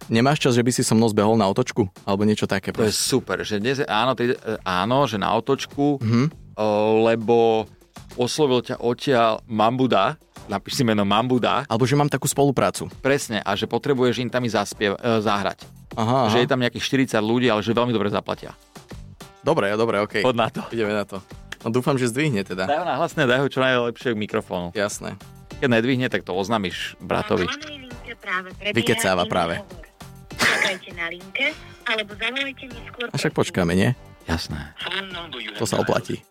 nemáš 0.07 0.39
čas, 0.39 0.55
že 0.55 0.63
by 0.63 0.71
si 0.71 0.83
so 0.83 0.95
mnou 0.95 1.11
zbehol 1.11 1.35
na 1.35 1.47
otočku? 1.47 1.87
Alebo 2.07 2.23
niečo 2.23 2.47
také? 2.47 2.71
To 2.71 2.87
je 2.87 2.95
super, 2.95 3.43
že 3.43 3.59
dnes 3.59 3.83
je, 3.83 3.87
áno, 3.87 4.15
ty, 4.15 4.31
e, 4.31 4.35
áno, 4.63 5.03
že 5.03 5.19
na 5.19 5.35
otočku, 5.35 5.99
Mhm. 5.99 6.23
o, 6.55 6.67
lebo 7.03 7.67
oslovil 8.15 8.63
ťa 8.63 8.79
odtiaľ 8.79 9.43
Mambuda, 9.45 10.15
napíš 10.47 10.79
si 10.79 10.83
meno 10.83 11.03
Mambuda, 11.03 11.67
Alebo 11.67 11.83
že 11.83 11.95
mám 11.95 12.07
takú 12.07 12.25
spoluprácu. 12.25 12.87
presne, 12.99 13.43
a 13.43 13.53
že 13.53 13.67
potrebuješ 13.67 14.23
im 14.23 14.29
tam 14.31 14.43
i 14.43 14.49
zaspiev, 14.49 14.95
e, 14.95 15.21
zahrať. 15.21 15.67
Aha, 15.93 16.27
aha. 16.27 16.31
Že 16.31 16.37
je 16.43 16.47
tam 16.47 16.59
nejakých 16.59 16.83
40 17.13 17.23
ľudí, 17.23 17.47
ale 17.47 17.61
že 17.61 17.71
veľmi 17.71 17.91
dobre 17.91 18.07
zaplatia. 18.07 18.55
Dobre, 19.43 19.71
dobre, 19.79 20.03
okej. 20.03 20.23
Poď 20.23 20.35
na 20.35 20.47
to. 20.51 20.61
Ideme 20.71 20.91
na 20.91 21.05
to. 21.07 21.23
No 21.63 21.71
dúfam, 21.71 21.95
že 21.95 22.07
zdvihne 22.07 22.43
teda. 22.43 22.67
Daj 22.67 22.79
ho 22.79 22.85
na 22.85 22.95
hlasné, 22.99 23.23
daj 23.23 23.39
ho 23.43 23.47
čo 23.47 23.59
najlepšie 23.63 24.13
k 24.13 24.17
mikrofónu. 24.17 24.75
Jasné. 24.75 25.15
Keď 25.57 25.69
nedvihne, 25.71 26.07
tak 26.07 26.21
to 26.21 26.35
oznámiš 26.35 26.93
bratovi. 27.01 27.49
Vykecáva 28.75 29.25
práve. 29.25 29.63
Čakajte 30.37 30.91
na 30.93 31.09
linke, 31.09 31.55
alebo 31.87 32.13
zavolajte 32.13 32.65
neskôr. 32.69 33.07
A 33.09 33.15
však 33.17 33.33
počkáme, 33.33 33.73
nie? 33.73 33.89
Jasné. 34.27 34.75
To 35.57 35.65
sa 35.65 35.79
oplatí. 35.81 36.21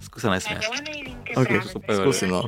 Skúsa 0.00 0.28
nesmiať. 0.28 0.68
Ok, 1.36 1.50
super, 1.64 1.94
skúsim, 2.04 2.28
no. 2.28 2.44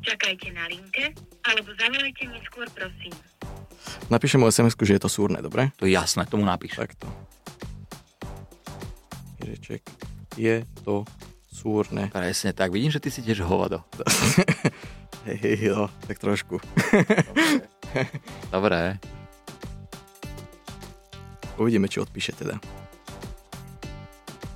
Čakajte 0.00 0.48
na 0.56 0.64
linke, 0.68 1.12
alebo 1.44 1.68
zavolajte 1.76 2.24
neskôr, 2.28 2.64
prosím. 2.72 3.12
Napíšem 4.08 4.40
mu 4.40 4.48
sms 4.48 4.72
že 4.80 4.96
je 4.96 5.02
to 5.02 5.10
súrne, 5.12 5.44
dobre? 5.44 5.68
To 5.76 5.84
je 5.84 5.92
jasné, 5.92 6.24
tomu 6.24 6.48
napíš. 6.48 6.80
Takto. 6.80 7.08
Jireček, 9.44 9.84
je 10.40 10.64
to 10.84 11.04
súrne. 11.52 12.08
Presne 12.08 12.56
tak, 12.56 12.72
vidím, 12.72 12.88
že 12.88 13.00
ty 13.00 13.12
si 13.12 13.20
tiež 13.20 13.44
hovado. 13.44 13.84
Hej, 15.28 15.38
hej, 15.44 15.76
jo, 15.76 15.92
tak 16.08 16.16
trošku. 16.16 16.56
Dobre. 18.48 18.96
Uvidíme, 21.60 21.84
či 21.84 22.00
odpíše 22.00 22.32
teda. 22.32 22.56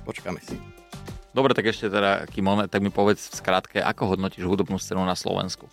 Počkáme 0.03 0.39
si. 0.43 0.59
Dobre, 1.33 1.57
tak 1.57 1.65
ešte 1.65 1.89
teda, 1.89 2.29
kým 2.29 2.45
on, 2.45 2.69
tak 2.69 2.83
mi 2.85 2.93
povedz 2.93 3.31
v 3.31 3.35
skratke, 3.41 3.81
ako 3.81 4.13
hodnotíš 4.13 4.45
hudobnú 4.45 4.77
scénu 4.77 5.01
na 5.01 5.17
Slovensku? 5.17 5.65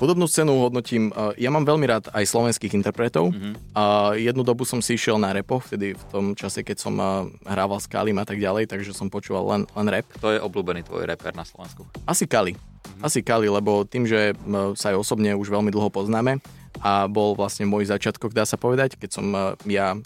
Hudobnú 0.00 0.24
scénu 0.24 0.56
hodnotím, 0.64 1.12
uh, 1.12 1.36
ja 1.36 1.52
mám 1.52 1.68
veľmi 1.68 1.84
rád 1.84 2.08
aj 2.16 2.24
slovenských 2.24 2.72
interpretov. 2.72 3.28
Mhm. 3.34 3.76
A 3.76 4.16
jednu 4.16 4.40
dobu 4.40 4.64
som 4.64 4.80
si 4.80 4.96
išiel 4.96 5.20
na 5.20 5.36
repo, 5.36 5.60
vtedy 5.60 5.92
v 5.92 6.04
tom 6.08 6.32
čase, 6.32 6.64
keď 6.64 6.76
som 6.80 6.96
uh, 6.96 7.28
hrával 7.44 7.76
s 7.76 7.90
Kalim 7.90 8.16
a 8.16 8.24
tak 8.24 8.40
ďalej, 8.40 8.72
takže 8.72 8.96
som 8.96 9.12
počúval 9.12 9.44
len, 9.52 9.62
len 9.76 9.86
rap. 9.92 10.08
Kto 10.16 10.32
je 10.32 10.40
obľúbený 10.40 10.88
tvoj 10.88 11.04
reper 11.04 11.36
na 11.36 11.44
Slovensku? 11.44 11.84
Asi 12.08 12.24
Kali. 12.24 12.56
Asi 13.04 13.20
Kali, 13.20 13.52
lebo 13.52 13.84
tým, 13.84 14.08
že 14.08 14.32
m, 14.48 14.72
sa 14.78 14.96
aj 14.96 15.04
osobne 15.04 15.36
už 15.36 15.52
veľmi 15.52 15.68
dlho 15.68 15.92
poznáme 15.92 16.40
a 16.80 17.04
bol 17.04 17.36
vlastne 17.36 17.68
môj 17.68 17.92
začiatok, 17.92 18.32
dá 18.32 18.48
sa 18.48 18.56
povedať, 18.56 18.96
keď 18.96 19.10
som 19.12 19.26
ja 19.68 19.98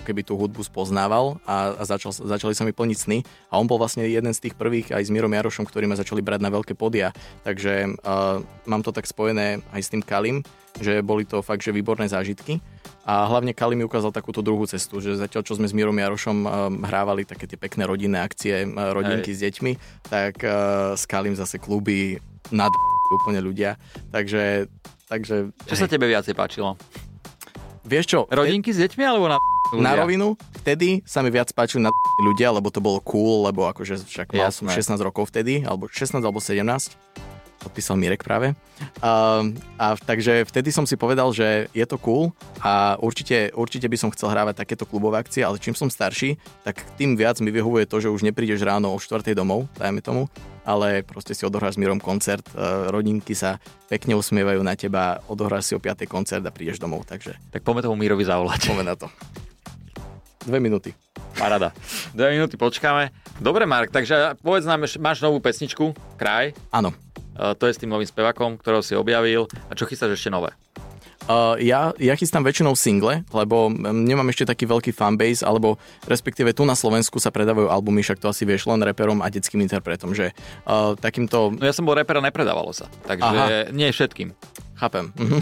ako 0.00 0.08
keby 0.08 0.24
tú 0.24 0.40
hudbu 0.40 0.64
spoznával 0.64 1.36
a, 1.44 1.76
a 1.76 1.82
začal, 1.84 2.16
začali 2.16 2.56
sa 2.56 2.64
mi 2.64 2.72
plniť 2.72 2.96
sny. 2.96 3.18
A 3.52 3.60
on 3.60 3.68
bol 3.68 3.76
vlastne 3.76 4.08
jeden 4.08 4.32
z 4.32 4.48
tých 4.48 4.56
prvých 4.56 4.96
aj 4.96 5.04
s 5.04 5.12
Mírom 5.12 5.28
Jarošom, 5.28 5.68
ktorí 5.68 5.84
ma 5.84 6.00
začali 6.00 6.24
brať 6.24 6.40
na 6.40 6.48
veľké 6.48 6.72
podia. 6.72 7.12
Takže 7.44 8.00
uh, 8.00 8.40
mám 8.64 8.80
to 8.80 8.96
tak 8.96 9.04
spojené 9.04 9.60
aj 9.76 9.80
s 9.84 9.92
tým 9.92 10.00
Kalim, 10.00 10.40
že 10.80 11.04
boli 11.04 11.28
to 11.28 11.44
fakt, 11.44 11.60
že 11.60 11.76
výborné 11.76 12.08
zážitky. 12.08 12.64
A 13.04 13.28
hlavne 13.28 13.52
Kali 13.52 13.76
mi 13.76 13.84
ukázal 13.84 14.08
takúto 14.08 14.40
druhú 14.40 14.64
cestu, 14.64 15.04
že 15.04 15.20
zatiaľ, 15.20 15.44
čo 15.44 15.60
sme 15.60 15.68
s 15.68 15.76
Mírom 15.76 15.96
Jarošom 15.96 16.38
um, 16.40 16.48
hrávali 16.88 17.28
také 17.28 17.44
tie 17.44 17.60
pekné 17.60 17.84
rodinné 17.84 18.24
akcie, 18.24 18.64
uh, 18.64 18.96
rodinky 18.96 19.36
Hej. 19.36 19.36
s 19.36 19.40
deťmi, 19.44 19.72
tak 20.08 20.40
uh, 20.40 20.96
s 20.96 21.04
Kalim 21.04 21.36
zase 21.36 21.60
kluby 21.60 22.16
nad 22.48 22.72
úplne 23.12 23.44
ľudia. 23.44 23.76
Takže... 24.08 24.64
takže 25.10 25.52
čo 25.68 25.74
hej. 25.76 25.82
sa 25.84 25.90
tebe 25.90 26.08
viacej 26.08 26.32
páčilo? 26.32 26.80
Vieš 27.82 28.06
čo? 28.06 28.20
Rodinky 28.30 28.70
s 28.70 28.78
deťmi 28.78 29.02
alebo 29.02 29.26
na 29.26 29.36
ľudia? 29.72 29.84
Na 29.84 29.92
rovinu, 29.96 30.34
vtedy 30.62 31.02
sa 31.06 31.22
mi 31.24 31.30
viac 31.30 31.50
páčili 31.54 31.86
na 31.86 31.90
ľudia, 32.26 32.50
lebo 32.54 32.68
to 32.68 32.82
bolo 32.82 32.98
cool, 33.02 33.46
lebo 33.46 33.66
akože 33.70 34.02
však 34.04 34.34
mal 34.34 34.50
som 34.50 34.68
16 34.68 34.98
rokov 35.00 35.30
vtedy, 35.30 35.62
alebo 35.64 35.86
16 35.86 36.20
alebo 36.20 36.42
17 36.42 36.62
podpísal 37.60 38.00
Mirek 38.00 38.24
práve. 38.24 38.56
A, 39.04 39.44
a 39.76 39.86
takže 40.00 40.48
vtedy 40.48 40.72
som 40.72 40.88
si 40.88 40.96
povedal, 40.96 41.28
že 41.36 41.68
je 41.76 41.84
to 41.84 42.00
cool 42.00 42.32
a 42.64 42.96
určite, 43.04 43.52
určite 43.52 43.86
by 43.86 43.96
som 44.00 44.08
chcel 44.16 44.32
hrávať 44.32 44.64
takéto 44.64 44.88
klubové 44.88 45.20
akcie, 45.20 45.44
ale 45.44 45.60
čím 45.60 45.76
som 45.76 45.92
starší, 45.92 46.40
tak 46.64 46.80
tým 46.96 47.20
viac 47.20 47.36
mi 47.44 47.52
vyhovuje 47.52 47.84
to, 47.84 48.00
že 48.00 48.08
už 48.08 48.24
neprídeš 48.24 48.64
ráno 48.64 48.96
o 48.96 48.98
4. 48.98 49.36
domov, 49.36 49.68
dajme 49.76 50.00
tomu, 50.00 50.32
ale 50.64 51.04
proste 51.04 51.36
si 51.36 51.44
odohráš 51.44 51.76
s 51.76 51.80
Mirom 51.80 52.00
koncert, 52.00 52.48
e, 52.56 52.88
rodinky 52.88 53.36
sa 53.36 53.60
pekne 53.92 54.16
usmievajú 54.16 54.64
na 54.64 54.72
teba, 54.72 55.20
odohráš 55.28 55.68
si 55.68 55.72
o 55.76 55.80
5. 55.80 56.08
koncert 56.08 56.42
a 56.48 56.50
prídeš 56.52 56.80
domov, 56.80 57.04
takže... 57.04 57.36
Tak 57.52 57.60
poďme 57.60 57.84
tomu 57.84 58.00
Mirovi 58.00 58.24
zavolať. 58.24 58.72
Poďme 58.72 58.84
na 58.88 58.96
to. 58.96 59.06
Dve 60.40 60.56
minúty. 60.56 60.96
Parada. 61.36 61.76
Dve 62.16 62.32
minúty 62.32 62.56
počkáme. 62.56 63.12
Dobre, 63.36 63.68
Mark, 63.68 63.92
takže 63.92 64.40
povedz 64.40 64.64
nám, 64.64 64.88
máš 64.96 65.20
novú 65.20 65.36
pesničku, 65.36 65.92
Kraj? 66.16 66.56
Áno. 66.72 66.96
Uh, 67.36 67.52
to 67.52 67.68
je 67.68 67.76
s 67.76 67.80
tým 67.80 67.92
novým 67.92 68.08
spevakom, 68.08 68.56
ktorého 68.56 68.80
si 68.80 68.96
objavil. 68.96 69.44
A 69.68 69.76
čo 69.76 69.84
chystáš 69.84 70.16
ešte 70.16 70.32
nové? 70.32 70.56
Uh, 71.28 71.60
ja, 71.60 71.92
ja 72.00 72.16
chystám 72.16 72.40
väčšinou 72.40 72.72
single, 72.72 73.20
lebo 73.36 73.68
nemám 73.76 74.32
ešte 74.32 74.48
taký 74.48 74.64
veľký 74.64 74.96
fanbase, 74.96 75.44
alebo 75.44 75.76
respektíve 76.08 76.56
tu 76.56 76.64
na 76.64 76.72
Slovensku 76.72 77.20
sa 77.20 77.28
predávajú 77.28 77.68
albumy, 77.68 78.00
však 78.00 78.24
to 78.24 78.32
asi 78.32 78.48
vieš 78.48 78.64
len 78.64 78.80
reperom 78.80 79.20
a 79.20 79.28
detským 79.28 79.60
interpretom, 79.60 80.16
že 80.16 80.32
uh, 80.64 80.96
takýmto... 80.96 81.52
No 81.52 81.68
ja 81.68 81.76
som 81.76 81.84
bol 81.84 82.00
reper 82.00 82.16
a 82.16 82.24
nepredávalo 82.24 82.72
sa, 82.72 82.88
takže 83.04 83.28
Aha. 83.28 83.68
nie 83.76 83.92
všetkým. 83.92 84.32
Chápem. 84.80 85.12
Mhm. 85.20 85.38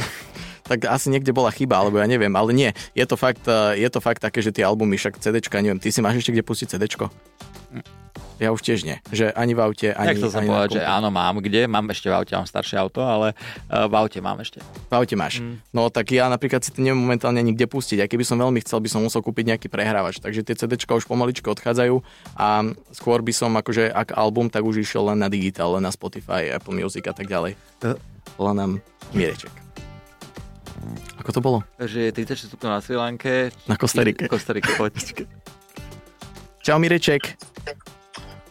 Tak 0.69 0.85
asi 0.85 1.09
niekde 1.09 1.33
bola 1.33 1.49
chyba, 1.49 1.81
alebo 1.81 1.97
ja 1.97 2.05
neviem, 2.05 2.33
ale 2.37 2.53
nie, 2.53 2.71
je 2.93 3.05
to 3.09 3.17
fakt, 3.17 3.49
je 3.75 3.89
to 3.89 4.05
fakt 4.05 4.21
také, 4.21 4.45
že 4.45 4.53
tie 4.53 4.69
albumy, 4.69 5.01
však 5.01 5.17
CDčka, 5.19 5.65
neviem, 5.65 5.81
ty 5.81 5.89
si 5.89 6.05
máš 6.05 6.21
ešte 6.21 6.37
kde 6.37 6.45
pustiť 6.45 6.69
CDčko? 6.77 7.09
Ja 8.39 8.55
už 8.55 8.63
tiež 8.63 8.87
nie. 8.87 9.03
Že 9.11 9.35
ani 9.35 9.51
v 9.51 9.61
aute, 9.67 9.91
ani... 9.91 10.15
Nechcel 10.15 10.31
som 10.31 10.47
ani 10.47 10.49
povedať, 10.49 10.79
že 10.79 10.83
áno, 10.87 11.11
mám 11.11 11.43
kde. 11.43 11.67
Mám 11.67 11.91
ešte 11.91 12.07
v 12.07 12.23
aute, 12.23 12.39
mám 12.39 12.47
staršie 12.47 12.79
auto, 12.79 13.03
ale 13.03 13.35
uh, 13.35 13.91
v 13.91 13.95
aute 13.99 14.23
mám 14.23 14.39
ešte. 14.39 14.63
V 14.63 14.95
aute 14.95 15.19
máš. 15.19 15.43
Mm. 15.43 15.59
No 15.75 15.91
tak 15.91 16.15
ja 16.15 16.31
napríklad 16.31 16.63
si 16.63 16.71
to 16.71 16.79
neviem 16.79 17.03
momentálne 17.03 17.43
nikde 17.43 17.67
pustiť. 17.67 17.99
A 17.99 18.07
keby 18.07 18.23
som 18.23 18.39
veľmi 18.39 18.63
chcel, 18.63 18.79
by 18.79 18.89
som 18.95 19.03
musel 19.03 19.27
kúpiť 19.27 19.55
nejaký 19.55 19.67
prehrávač. 19.67 20.23
Takže 20.23 20.47
tie 20.47 20.55
CDčka 20.55 20.95
už 20.95 21.11
pomaličko 21.11 21.51
odchádzajú 21.51 21.99
a 22.39 22.63
skôr 22.95 23.27
by 23.27 23.35
som 23.35 23.51
akože, 23.59 23.91
ak 23.91 24.15
album, 24.15 24.47
tak 24.47 24.63
už 24.63 24.87
išiel 24.87 25.11
len 25.11 25.19
na 25.19 25.27
digitál, 25.27 25.75
len 25.75 25.83
na 25.83 25.91
Spotify, 25.91 26.55
Apple 26.55 26.79
Music 26.79 27.03
a 27.11 27.15
tak 27.19 27.27
ďalej. 27.27 27.59
Len 28.39 28.55
nám 28.55 28.79
Mireček. 29.19 29.68
Ako 31.21 31.31
to 31.35 31.41
bolo? 31.43 31.59
Že 31.81 32.09
je 32.09 32.11
36 32.15 32.53
stupňov 32.55 32.71
na 32.71 32.81
Sri 32.81 32.97
Lanke. 32.97 33.35
Na 33.67 33.77
Kostarike. 33.77 34.29
Kostarike, 34.31 34.73
poď. 34.77 34.95
Čau 36.65 36.77
Mireček. 36.77 37.39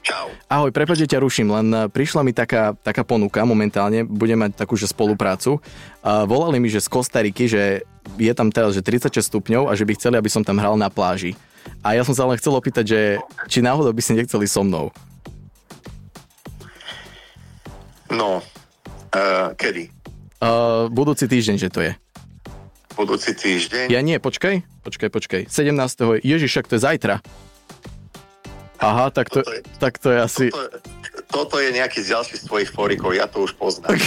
Čau. 0.01 0.31
Ahoj, 0.47 0.71
prepáč, 0.71 1.03
ťa 1.03 1.19
ruším, 1.19 1.51
len 1.51 1.67
eh, 1.69 1.91
prišla 1.91 2.23
mi 2.23 2.31
taká, 2.31 2.71
taká 2.79 3.03
ponuka 3.03 3.43
momentálne, 3.43 4.07
budem 4.07 4.39
mať 4.39 4.55
takú, 4.55 4.79
že 4.79 4.87
spoluprácu. 4.87 5.59
Uh, 5.99 6.23
volali 6.23 6.63
mi, 6.63 6.71
že 6.71 6.79
z 6.79 6.87
Kostariky, 6.87 7.51
že 7.51 7.83
je 8.15 8.31
tam 8.31 8.47
teraz, 8.47 8.71
že 8.71 8.79
36 8.79 9.19
stupňov 9.27 9.67
a 9.67 9.75
že 9.75 9.83
by 9.83 9.99
chceli, 9.99 10.15
aby 10.15 10.31
som 10.31 10.47
tam 10.47 10.63
hral 10.63 10.79
na 10.79 10.87
pláži. 10.87 11.35
A 11.83 11.99
ja 11.99 12.07
som 12.07 12.15
sa 12.15 12.23
len 12.23 12.39
chcel 12.39 12.55
opýtať, 12.55 12.85
že 12.87 12.99
či 13.51 13.59
náhodou 13.59 13.91
by 13.91 13.99
ste 13.99 14.15
nechceli 14.15 14.47
so 14.47 14.63
mnou. 14.63 14.95
No, 18.07 18.39
uh, 19.11 19.51
kedy? 19.59 19.91
Uh, 20.39 20.87
budúci 20.87 21.27
týždeň, 21.27 21.55
že 21.59 21.67
to 21.67 21.83
je. 21.83 21.91
Budúci 22.97 23.37
týždeň? 23.37 23.93
Ja 23.93 24.01
nie, 24.01 24.17
počkaj, 24.17 24.65
počkaj, 24.81 25.09
počkaj. 25.13 25.41
17. 25.53 26.25
Ježiš, 26.25 26.49
však 26.49 26.65
to 26.65 26.75
je 26.75 26.81
zajtra. 26.81 27.15
Aha, 28.81 29.13
tak 29.13 29.29
to, 29.29 29.45
je, 29.45 29.61
tak 29.77 30.01
to 30.01 30.09
je 30.13 30.17
asi... 30.17 30.45
Toto, 30.49 30.81
toto 31.29 31.55
je 31.61 31.69
nejaký 31.73 32.01
z 32.01 32.13
ďalších 32.13 32.41
tvojich 32.45 32.69
fórikov, 32.73 33.13
ja 33.13 33.29
to 33.29 33.45
už 33.45 33.53
poznám. 33.57 33.97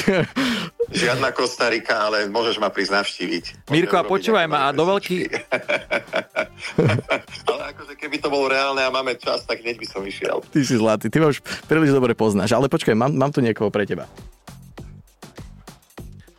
Žiadna 0.91 1.31
Kostarika, 1.31 2.11
ale 2.11 2.27
môžeš 2.27 2.59
ma 2.59 2.67
prísť 2.67 2.99
navštíviť. 2.99 3.71
Mirko, 3.71 3.95
a 3.99 4.03
počúvaj 4.03 4.47
ma, 4.51 4.71
a 4.71 4.75
do 4.75 4.83
veľký... 4.83 5.27
ale 7.51 7.63
akože 7.75 7.95
keby 7.95 8.19
to 8.19 8.27
bolo 8.27 8.51
reálne 8.51 8.83
a 8.83 8.91
máme 8.91 9.15
čas, 9.19 9.47
tak 9.47 9.63
hneď 9.63 9.79
by 9.79 9.87
som 9.87 10.03
išiel. 10.03 10.43
Ty 10.51 10.61
si 10.67 10.75
zlatý, 10.75 11.07
ty 11.07 11.23
ma 11.23 11.31
už 11.31 11.39
príliš 11.71 11.95
dobre 11.95 12.19
poznáš, 12.19 12.51
ale 12.55 12.67
počkaj, 12.67 12.99
mám, 12.99 13.15
mám 13.15 13.31
tu 13.31 13.39
niekoho 13.39 13.71
pre 13.71 13.87
teba. 13.87 14.11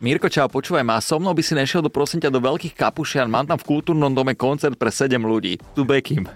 Mirko, 0.02 0.26
čau, 0.26 0.50
počúvaj 0.50 0.82
ma, 0.82 0.98
so 0.98 1.22
mnou 1.22 1.30
by 1.30 1.46
si 1.46 1.54
nešiel 1.54 1.78
do 1.78 1.86
prosím 1.86 2.18
ťa 2.18 2.34
do 2.34 2.42
veľkých 2.42 2.74
kapušian, 2.74 3.30
mám 3.30 3.46
tam 3.46 3.54
v 3.54 3.70
kultúrnom 3.70 4.10
dome 4.10 4.34
koncert 4.34 4.74
pre 4.74 4.90
7 4.90 5.14
ľudí. 5.14 5.62
Tu 5.78 5.86
Bekim. 5.86 6.26
uh, 6.26 6.34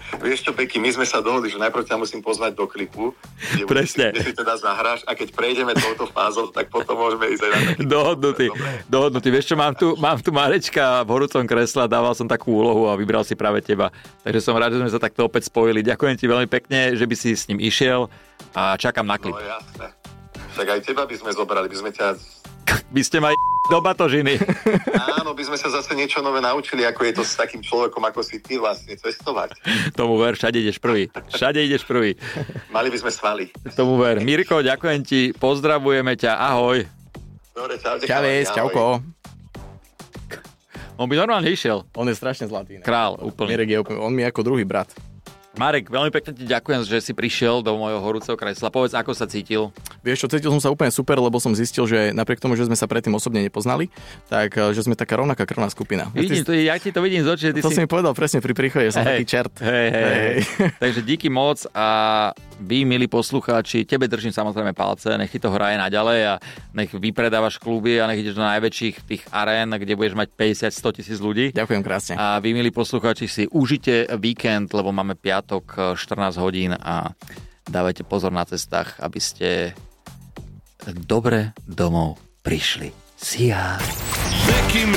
vieš 0.20 0.44
čo, 0.44 0.52
Beky, 0.52 0.76
my 0.76 0.92
sme 0.92 1.08
sa 1.08 1.24
dohodli, 1.24 1.48
že 1.48 1.56
najprv 1.56 1.80
ťa 1.80 1.96
musím 1.96 2.20
pozvať 2.20 2.52
do 2.52 2.68
klipu, 2.68 3.16
kde, 3.56 3.64
Presne. 3.64 4.12
Kde 4.12 4.20
si 4.20 4.36
teda 4.36 4.60
zahráš 4.60 5.00
a 5.08 5.16
keď 5.16 5.32
prejdeme 5.32 5.72
touto 5.72 6.12
fázou, 6.12 6.52
tak 6.52 6.68
potom 6.68 7.00
môžeme 7.00 7.24
ísť 7.32 7.40
aj 7.40 7.50
na 7.56 7.60
taký... 7.72 7.80
Dohodnutý, 7.88 8.46
dohodnutý. 8.84 9.32
Vieš 9.32 9.48
čo, 9.48 9.56
mám 9.56 9.72
tu, 9.72 9.96
mám 9.96 10.20
tu 10.20 10.28
Marečka 10.28 11.08
v 11.08 11.10
horúcom 11.16 11.40
kresle 11.48 11.80
a 11.84 11.88
dával 11.88 12.12
som 12.12 12.28
takú 12.28 12.52
úlohu 12.52 12.92
a 12.92 13.00
vybral 13.00 13.24
si 13.24 13.32
práve 13.32 13.64
teba. 13.64 13.88
Takže 14.28 14.44
som 14.44 14.52
rád, 14.52 14.76
že 14.76 14.84
sme 14.84 14.92
sa 14.92 15.00
takto 15.00 15.24
opäť 15.24 15.48
spojili. 15.48 15.80
Ďakujem 15.80 16.20
ti 16.20 16.28
veľmi 16.28 16.52
pekne, 16.52 16.92
že 16.92 17.08
by 17.08 17.16
si 17.16 17.32
s 17.32 17.48
ním 17.48 17.64
išiel 17.64 18.12
a 18.52 18.76
čakám 18.76 19.08
na 19.08 19.16
klip. 19.16 19.32
No 19.32 19.40
jasné. 19.40 19.95
Tak 20.56 20.66
aj 20.72 20.80
teba 20.88 21.04
by 21.04 21.16
sme 21.20 21.30
zobrali, 21.36 21.68
by 21.68 21.76
sme 21.76 21.90
ťa 21.92 22.16
by 22.66 23.02
ste 23.02 23.18
mali 23.18 23.34
do 23.66 23.78
batožiny. 23.82 24.38
Áno, 25.18 25.34
by 25.34 25.42
sme 25.42 25.58
sa 25.58 25.70
zase 25.70 25.94
niečo 25.98 26.22
nové 26.22 26.38
naučili, 26.38 26.86
ako 26.86 27.02
je 27.02 27.12
to 27.18 27.22
s 27.26 27.34
takým 27.34 27.62
človekom, 27.62 27.98
ako 28.02 28.22
si 28.22 28.38
ty 28.38 28.58
vlastne 28.58 28.94
cestovať. 28.94 29.58
Tomu 29.98 30.18
ver, 30.18 30.38
všade 30.38 30.62
ideš 30.62 30.78
prvý. 30.78 31.10
Všade 31.34 31.60
ideš 31.66 31.82
prvý. 31.82 32.14
Mali 32.70 32.88
by 32.90 32.98
sme 33.02 33.10
svali. 33.10 33.44
Tomu 33.74 33.98
ver. 33.98 34.22
Mirko, 34.22 34.62
ďakujem 34.62 35.00
ti, 35.02 35.20
pozdravujeme 35.34 36.14
ťa, 36.14 36.32
ahoj. 36.38 36.86
Dobre, 37.54 37.74
čau. 37.82 37.98
Čavis, 37.98 38.48
čauko. 38.54 39.02
On 40.96 41.04
by 41.10 41.14
normálne 41.18 41.50
išiel. 41.52 41.84
On 41.92 42.08
je 42.08 42.16
strašne 42.16 42.48
zlatý. 42.48 42.80
Ne? 42.80 42.84
Král, 42.86 43.20
úplne. 43.20 43.52
Mirek 43.52 43.68
je 43.68 43.78
úplne, 43.82 43.98
on 44.00 44.14
mi 44.14 44.24
je 44.24 44.30
ako 44.30 44.40
druhý 44.46 44.64
brat. 44.64 44.88
Marek, 45.56 45.88
veľmi 45.88 46.12
pekne 46.12 46.36
ti 46.36 46.44
ďakujem, 46.44 46.84
že 46.84 47.00
si 47.00 47.16
prišiel 47.16 47.64
do 47.64 47.80
mojho 47.80 47.96
horúceho 48.04 48.36
kresla. 48.36 48.68
Povedz, 48.68 48.92
ako 48.92 49.16
sa 49.16 49.24
cítil? 49.24 49.72
Vieš 50.04 50.28
čo, 50.28 50.28
cítil 50.28 50.52
som 50.52 50.60
sa 50.60 50.68
úplne 50.68 50.92
super, 50.92 51.16
lebo 51.16 51.40
som 51.40 51.56
zistil, 51.56 51.88
že 51.88 52.12
napriek 52.12 52.44
tomu, 52.44 52.60
že 52.60 52.68
sme 52.68 52.76
sa 52.76 52.84
predtým 52.84 53.16
osobne 53.16 53.40
nepoznali, 53.40 53.88
tak 54.28 54.52
eh, 54.52 54.76
že 54.76 54.84
sme 54.84 54.92
taká 54.92 55.16
rovnaká 55.16 55.48
krvná 55.48 55.72
skupina. 55.72 56.12
Vidím, 56.12 56.44
to, 56.44 56.52
ja 56.52 56.76
ti 56.76 56.92
to 56.92 57.00
vidím 57.00 57.24
z 57.24 57.32
očí. 57.32 57.46
To 57.56 57.72
si... 57.72 57.80
mi 57.80 57.88
povedal 57.88 58.12
presne 58.12 58.44
pri 58.44 58.52
príchode, 58.52 58.92
som 58.92 59.00
hey, 59.00 59.24
taký 59.24 59.24
čert. 59.24 59.54
Hej, 59.64 59.86
hej, 59.96 60.04
hej. 60.12 60.34
Takže 60.84 61.00
díky 61.00 61.32
moc 61.32 61.64
a 61.72 61.88
vy, 62.60 62.84
milí 62.84 63.08
poslucháči, 63.08 63.88
tebe 63.88 64.08
držím 64.08 64.36
samozrejme 64.36 64.76
palce, 64.76 65.16
nech 65.16 65.32
ti 65.32 65.40
to 65.40 65.48
hraje 65.52 65.80
naďalej 65.80 66.20
a 66.24 66.34
nech 66.72 66.92
vypredávaš 66.92 67.56
kluby 67.60 68.00
a 68.00 68.08
nech 68.08 68.20
ideš 68.20 68.36
do 68.36 68.44
najväčších 68.44 69.08
tých 69.08 69.22
arén, 69.32 69.72
kde 69.72 69.92
budeš 69.96 70.16
mať 70.16 70.28
50-100 70.72 70.96
tisíc 71.00 71.18
ľudí. 71.20 71.52
Ďakujem 71.52 71.80
krásne. 71.84 72.14
A 72.16 72.40
vy, 72.40 72.56
milí 72.56 72.72
poslucháči, 72.72 73.28
si 73.28 73.44
užite 73.48 74.08
víkend, 74.20 74.72
lebo 74.72 74.88
máme 74.88 75.16
piatok 75.46 75.94
14 75.94 76.42
hodín 76.42 76.74
a 76.74 77.14
dávajte 77.70 78.02
pozor 78.02 78.34
na 78.34 78.42
cestách, 78.42 78.98
aby 78.98 79.22
ste 79.22 79.78
dobre 81.06 81.54
domov 81.62 82.18
prišli. 82.42 82.90
See 83.14 83.54
ya. 83.54 83.78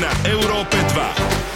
Na 0.02 0.12
Európe 0.26 0.74
2. 0.74 1.49